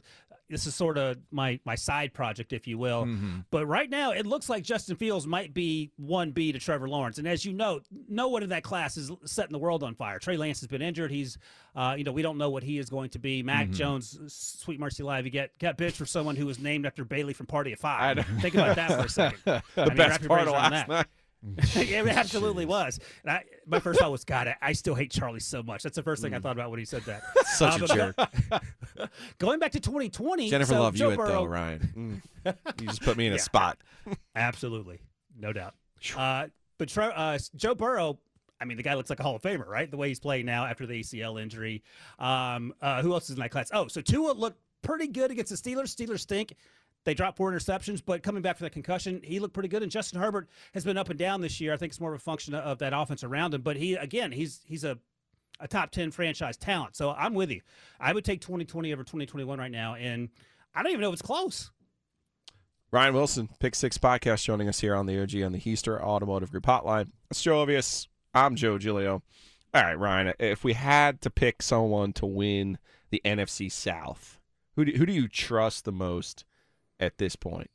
this 0.50 0.68
is 0.68 0.76
sort 0.76 0.98
of 0.98 1.18
my 1.32 1.60
my 1.66 1.76
side 1.76 2.14
project, 2.14 2.54
if 2.54 2.68
you 2.68 2.78
will. 2.78 3.08
But 3.50 3.66
right 3.66 3.90
now, 3.90 4.12
it 4.12 4.26
looks 4.28 4.48
like 4.50 4.64
Justin 4.64 4.96
Fields 4.96 5.26
might 5.26 5.54
be 5.54 5.92
one 5.98 6.32
B 6.32 6.52
to 6.52 6.60
Trevor 6.60 6.88
Lawrence. 6.88 7.18
And 7.18 7.28
as 7.28 7.46
you 7.46 7.54
know, 7.54 7.80
no 8.08 8.28
one 8.28 8.44
in 8.44 8.50
that 8.50 8.64
class 8.64 8.96
is 8.98 9.12
setting 9.26 9.54
the 9.54 9.60
world 9.60 9.82
on 9.82 9.96
fire. 9.96 10.20
Trey 10.20 10.38
Lance 10.38 10.60
has 10.60 10.68
been 10.68 10.82
injured. 10.84 11.10
He's, 11.10 11.38
uh, 11.76 11.96
you 11.98 12.04
know, 12.04 12.12
we 12.12 12.22
don't 12.22 12.38
know 12.38 12.50
what 12.52 12.64
he 12.64 12.78
is 12.78 12.90
going 12.90 13.10
to 13.12 13.20
be. 13.20 13.42
Mac 13.42 13.70
Jones, 13.72 14.20
sweet 14.28 14.80
mercy 14.80 15.02
live, 15.04 15.26
you 15.26 15.32
get 15.32 15.58
got 15.58 15.78
bitch 15.78 15.94
for 15.94 16.06
someone 16.06 16.36
who 16.36 16.46
was 16.46 16.60
named 16.60 16.86
after 16.86 17.04
Bailey 17.04 17.34
from 17.34 17.48
Party 17.48 17.74
of 17.74 17.80
Five. 17.80 18.24
Think 18.40 18.54
about 18.54 18.76
that 18.76 18.92
for 18.92 19.06
a 19.06 19.10
second. 19.10 19.40
I 19.48 19.62
the 19.76 19.86
mean, 19.88 19.98
best 19.98 20.28
part 20.28 20.42
of 20.42 20.54
last 20.54 20.72
that. 20.72 20.88
night. 20.90 21.06
Yeah, 21.76 22.02
it 22.04 22.08
absolutely 22.18 22.66
was. 22.66 23.00
And 23.24 23.32
I, 23.32 23.44
my 23.68 23.80
first 23.80 24.00
thought 24.00 24.12
was, 24.12 24.24
God, 24.24 24.48
I, 24.48 24.56
I 24.62 24.74
still 24.74 24.96
hate 24.96 25.12
Charlie 25.12 25.40
so 25.40 25.62
much. 25.64 25.84
That's 25.84 25.96
the 25.96 26.04
first 26.04 26.22
Mm. 26.22 26.26
thing 26.26 26.34
I 26.36 26.40
thought 26.40 26.56
about 26.58 26.70
when 26.70 26.80
he 26.80 26.86
said 26.86 27.04
that. 27.04 27.22
Such 27.46 27.82
a 27.82 27.88
jerk. 27.88 28.16
Going 29.38 29.60
back 29.60 29.72
to 29.74 29.80
2020, 29.80 30.50
Jennifer 30.50 30.74
so 30.74 30.82
loved 30.82 30.98
Joe 30.98 31.08
you 31.08 31.14
it 31.14 31.18
Burrow, 31.18 31.28
though, 31.30 31.44
Ryan. 31.46 32.22
Mm. 32.46 32.56
You 32.82 32.88
just 32.88 33.02
put 33.02 33.18
me 33.18 33.28
in 33.28 33.34
a 33.34 33.40
spot. 33.40 33.78
Absolutely, 34.36 35.00
no 35.38 35.54
doubt. 35.54 35.76
Uh, 36.16 36.48
but 36.78 36.96
uh, 36.98 37.38
Joe 37.56 37.76
Burrow, 37.76 38.20
I 38.60 38.66
mean, 38.66 38.78
the 38.78 38.84
guy 38.84 38.94
looks 38.96 39.10
like 39.10 39.20
a 39.20 39.24
Hall 39.24 39.36
of 39.36 39.42
Famer, 39.42 39.68
right? 39.68 39.90
The 39.90 39.98
way 39.98 40.08
he's 40.10 40.20
playing 40.20 40.46
now 40.46 40.66
after 40.66 40.86
the 40.86 41.00
ACL 41.02 41.42
injury. 41.42 41.84
Um, 42.20 42.74
uh, 42.82 43.02
who 43.02 43.14
else 43.14 43.26
is 43.26 43.32
in 43.32 43.40
that 43.42 43.52
class? 43.52 43.70
Oh, 43.74 43.88
so 43.88 44.02
Tua 44.02 44.32
looked 44.32 44.60
pretty 44.82 45.08
good 45.08 45.32
against 45.32 45.52
the 45.52 45.58
Steelers. 45.58 45.96
Steelers 45.96 46.20
stink. 46.20 46.56
They 47.06 47.14
dropped 47.14 47.38
four 47.38 47.52
interceptions, 47.52 48.02
but 48.04 48.24
coming 48.24 48.42
back 48.42 48.58
from 48.58 48.66
that 48.66 48.74
concussion, 48.74 49.22
he 49.24 49.40
looked 49.40 49.54
pretty 49.54 49.70
good. 49.70 49.84
And 49.84 49.92
Justin 49.92 50.20
Herbert 50.20 50.50
has 50.74 50.84
been 50.84 50.98
up 50.98 51.10
and 51.10 51.18
down 51.18 51.40
this 51.40 51.62
year. 51.62 51.72
I 51.72 51.78
think 51.78 51.92
it's 51.92 52.00
more 52.02 52.14
of 52.14 52.20
a 52.20 52.24
function 52.24 52.54
of 52.56 52.80
that 52.80 52.94
offense 52.94 53.24
around 53.24 53.54
him. 53.54 53.62
But 53.62 53.78
he, 53.78 53.94
again, 53.94 54.32
he's 54.32 54.62
he's 54.66 54.84
a 54.84 54.98
a 55.60 55.68
top 55.68 55.92
10 55.92 56.12
franchise 56.12 56.58
talent. 56.58 56.96
So 56.96 57.12
I'm 57.12 57.34
with 57.34 57.50
you. 57.50 57.62
I 58.00 58.14
would 58.14 58.26
take 58.26 58.42
2020 58.42 58.92
over 58.92 59.04
2021 59.04 59.58
right 59.58 59.72
now. 59.72 59.96
And 59.96 60.30
I 60.74 60.84
don't 60.84 60.92
even 60.92 61.02
know 61.02 61.10
if 61.10 61.14
it's 61.14 61.22
close. 61.22 61.72
Ryan 62.92 63.14
Wilson, 63.14 63.50
Pick 63.60 63.76
Six 63.76 63.98
Podcast, 63.98 64.44
joining 64.44 64.70
us 64.70 64.80
here 64.80 64.96
on 64.96 65.06
the 65.06 65.22
OG 65.22 65.42
on 65.44 65.52
the 65.52 65.60
Heister 65.60 66.02
Automotive 66.02 66.52
Group 66.52 66.66
Hotline. 66.66 67.12
It's 67.30 67.42
Joe 67.42 67.66
Ovies. 67.66 68.08
I'm 68.34 68.56
Joe 68.56 68.78
Giglio. 68.78 69.22
All 69.74 69.84
right, 69.84 70.00
Ryan. 70.00 70.34
If 70.40 70.64
we 70.64 70.74
had 70.74 71.22
to 71.22 71.30
pick 71.30 71.62
someone 71.62 72.14
to 72.14 72.26
win 72.26 72.78
the 73.10 73.22
NFC 73.26 73.72
South, 73.72 74.40
who 74.76 74.86
do, 74.86 74.94
who 74.94 75.06
do 75.06 75.14
you 75.14 75.28
trust 75.28 75.84
the 75.84 75.92
most 75.92 76.46
at 77.00 77.18
this 77.18 77.36
point? 77.36 77.70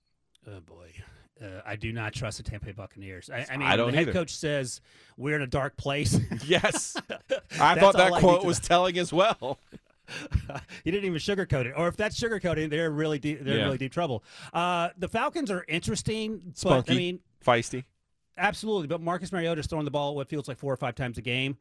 Oh 0.46 0.60
boy, 0.60 0.92
uh, 1.42 1.60
I 1.66 1.76
do 1.76 1.92
not 1.92 2.12
trust 2.12 2.38
the 2.38 2.42
Tampa 2.42 2.66
Bay 2.66 2.72
Buccaneers. 2.72 3.30
I, 3.30 3.46
I 3.50 3.56
mean, 3.56 3.68
I 3.68 3.76
the 3.76 3.84
head 3.86 3.94
either. 4.02 4.12
coach 4.12 4.34
says 4.34 4.80
we're 5.16 5.36
in 5.36 5.42
a 5.42 5.46
dark 5.46 5.76
place. 5.76 6.18
Yes, 6.46 6.96
I 7.60 7.74
thought 7.78 7.92
that 7.96 8.00
all 8.10 8.14
I 8.14 8.20
need 8.20 8.20
quote 8.20 8.44
was 8.44 8.60
know. 8.62 8.66
telling 8.66 8.98
as 8.98 9.12
well. 9.12 9.58
he 10.84 10.90
didn't 10.90 11.04
even 11.04 11.18
sugarcoat 11.18 11.66
it. 11.66 11.74
Or 11.76 11.86
if 11.88 11.96
that's 11.96 12.18
sugarcoating, 12.18 12.70
they're 12.70 12.90
really 12.90 13.18
deep, 13.18 13.44
they're 13.44 13.54
in 13.54 13.58
Yeah. 13.60 13.64
really 13.66 13.78
deep 13.78 13.92
trouble. 13.92 14.24
Uh, 14.52 14.88
the 14.98 15.08
Falcons 15.08 15.50
are 15.50 15.64
interesting, 15.68 16.52
but 16.64 16.90
I 16.90 16.94
mean, 16.94 17.20
Feisty. 17.44 17.84
absolutely. 18.36 18.88
But 18.88 19.00
Marcus 19.00 19.30
Mariota's 19.30 19.66
throwing 19.68 19.84
the 19.84 19.90
ball 19.92 20.16
what 20.16 20.28
feels 20.28 20.48
like 20.48 20.58
four 20.58 20.72
or 20.72 20.76
five 20.76 20.94
times 20.96 21.16
a 21.18 21.22
game. 21.22 21.58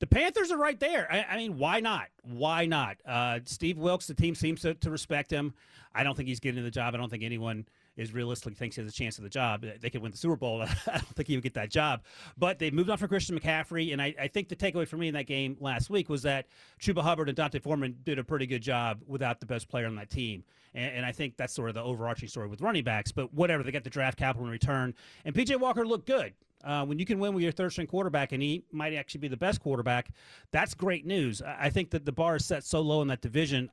The 0.00 0.06
Panthers 0.06 0.52
are 0.52 0.58
right 0.58 0.78
there. 0.78 1.10
I, 1.10 1.24
I 1.30 1.36
mean, 1.36 1.58
why 1.58 1.80
not? 1.80 2.06
Why 2.22 2.66
not? 2.66 2.98
Uh, 3.04 3.40
Steve 3.44 3.78
Wilkes, 3.78 4.06
the 4.06 4.14
team 4.14 4.34
seems 4.34 4.60
to, 4.62 4.74
to 4.74 4.90
respect 4.90 5.30
him. 5.30 5.54
I 5.94 6.04
don't 6.04 6.16
think 6.16 6.28
he's 6.28 6.38
getting 6.38 6.62
the 6.62 6.70
job. 6.70 6.94
I 6.94 6.98
don't 6.98 7.10
think 7.10 7.24
anyone 7.24 7.66
is 7.96 8.14
realistically 8.14 8.54
thinks 8.54 8.76
he 8.76 8.82
has 8.82 8.90
a 8.90 8.94
chance 8.94 9.18
of 9.18 9.24
the 9.24 9.30
job. 9.30 9.64
They 9.80 9.90
could 9.90 10.00
win 10.00 10.12
the 10.12 10.16
Super 10.16 10.36
Bowl. 10.36 10.62
I 10.62 10.68
don't 10.86 11.16
think 11.16 11.26
he 11.26 11.36
would 11.36 11.42
get 11.42 11.54
that 11.54 11.70
job. 11.70 12.02
But 12.36 12.60
they 12.60 12.70
moved 12.70 12.90
on 12.90 12.98
from 12.98 13.08
Christian 13.08 13.38
McCaffrey, 13.38 13.92
and 13.92 14.00
I, 14.00 14.14
I 14.20 14.28
think 14.28 14.48
the 14.48 14.54
takeaway 14.54 14.86
for 14.86 14.96
me 14.96 15.08
in 15.08 15.14
that 15.14 15.26
game 15.26 15.56
last 15.58 15.90
week 15.90 16.08
was 16.08 16.22
that 16.22 16.46
Chuba 16.80 17.02
Hubbard 17.02 17.28
and 17.28 17.36
D'Onta 17.36 17.60
Foreman 17.60 17.96
did 18.04 18.20
a 18.20 18.24
pretty 18.24 18.46
good 18.46 18.62
job 18.62 19.02
without 19.08 19.40
the 19.40 19.46
best 19.46 19.68
player 19.68 19.86
on 19.86 19.96
that 19.96 20.10
team. 20.10 20.44
And, 20.74 20.98
and 20.98 21.06
I 21.06 21.10
think 21.10 21.36
that's 21.36 21.52
sort 21.52 21.70
of 21.70 21.74
the 21.74 21.82
overarching 21.82 22.28
story 22.28 22.46
with 22.46 22.60
running 22.60 22.84
backs. 22.84 23.10
But 23.10 23.34
whatever, 23.34 23.64
they 23.64 23.72
got 23.72 23.82
the 23.82 23.90
draft 23.90 24.16
capital 24.18 24.46
in 24.46 24.52
return, 24.52 24.94
and 25.24 25.34
PJ 25.34 25.58
Walker 25.58 25.84
looked 25.84 26.06
good. 26.06 26.34
Uh, 26.64 26.84
when 26.84 26.98
you 26.98 27.04
can 27.06 27.18
win 27.18 27.34
with 27.34 27.42
your 27.42 27.52
third 27.52 27.70
string 27.70 27.86
quarterback 27.86 28.32
and 28.32 28.42
he 28.42 28.64
might 28.72 28.92
actually 28.94 29.20
be 29.20 29.28
the 29.28 29.36
best 29.36 29.60
quarterback, 29.60 30.10
that's 30.50 30.74
great 30.74 31.06
news. 31.06 31.40
I 31.40 31.66
I 31.66 31.70
think 31.70 31.90
that 31.90 32.04
the 32.04 32.12
bar 32.12 32.36
is 32.36 32.44
set 32.44 32.64
so 32.64 32.80
low 32.80 33.00
in 33.02 33.08
that 33.08 33.20
division. 33.20 33.70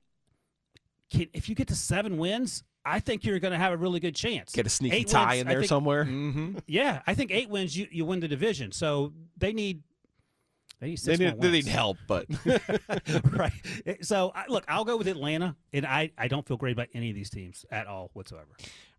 Can, 1.09 1.27
if 1.33 1.49
you 1.49 1.55
get 1.55 1.67
to 1.69 1.75
seven 1.75 2.17
wins, 2.17 2.63
I 2.83 2.99
think 2.99 3.23
you're 3.25 3.39
going 3.39 3.51
to 3.53 3.57
have 3.57 3.73
a 3.73 3.77
really 3.77 3.99
good 3.99 4.15
chance. 4.15 4.51
Get 4.53 4.65
a 4.67 4.69
sneaky 4.69 4.95
Eight 4.97 5.07
tie 5.07 5.29
wins, 5.31 5.41
in 5.41 5.47
there 5.47 5.59
think- 5.59 5.69
somewhere. 5.69 6.05
Mm-hmm. 6.05 6.57
Yeah, 6.67 7.01
I 7.07 7.15
think 7.15 7.31
eight 7.31 7.49
wins, 7.49 7.75
you, 7.77 7.87
you 7.91 8.05
win 8.05 8.19
the 8.19 8.27
division. 8.27 8.71
So 8.71 9.13
they 9.37 9.51
need 9.53 9.81
they 10.85 10.91
need 10.91 10.97
They 10.99 11.15
six 11.15 11.19
more 11.19 11.31
need, 11.31 11.41
they 11.41 11.51
need 11.51 11.67
help, 11.67 11.97
but 12.07 12.25
right. 13.31 13.51
So 14.01 14.33
look, 14.47 14.65
I'll 14.67 14.85
go 14.85 14.97
with 14.97 15.07
Atlanta, 15.07 15.55
and 15.73 15.85
I, 15.85 16.11
I 16.17 16.27
don't 16.27 16.47
feel 16.47 16.57
great 16.57 16.73
about 16.73 16.87
any 16.93 17.09
of 17.09 17.15
these 17.15 17.29
teams 17.29 17.65
at 17.71 17.87
all 17.87 18.11
whatsoever. 18.13 18.49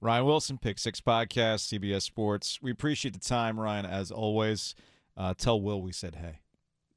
Ryan 0.01 0.25
Wilson, 0.27 0.59
Pick 0.59 0.79
Six 0.79 1.01
Podcast, 1.01 1.72
CBS 1.72 2.03
Sports. 2.03 2.61
We 2.61 2.70
appreciate 2.70 3.14
the 3.14 3.20
time, 3.20 3.59
Ryan, 3.59 3.87
as 3.87 4.11
always. 4.11 4.75
Uh, 5.16 5.33
tell 5.35 5.61
Will 5.61 5.81
we 5.81 5.92
said 5.92 6.16
hey. 6.16 6.40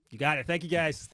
You 0.09 0.17
got 0.17 0.39
it. 0.39 0.47
Thank 0.47 0.63
you, 0.63 0.69
guys. 0.69 1.07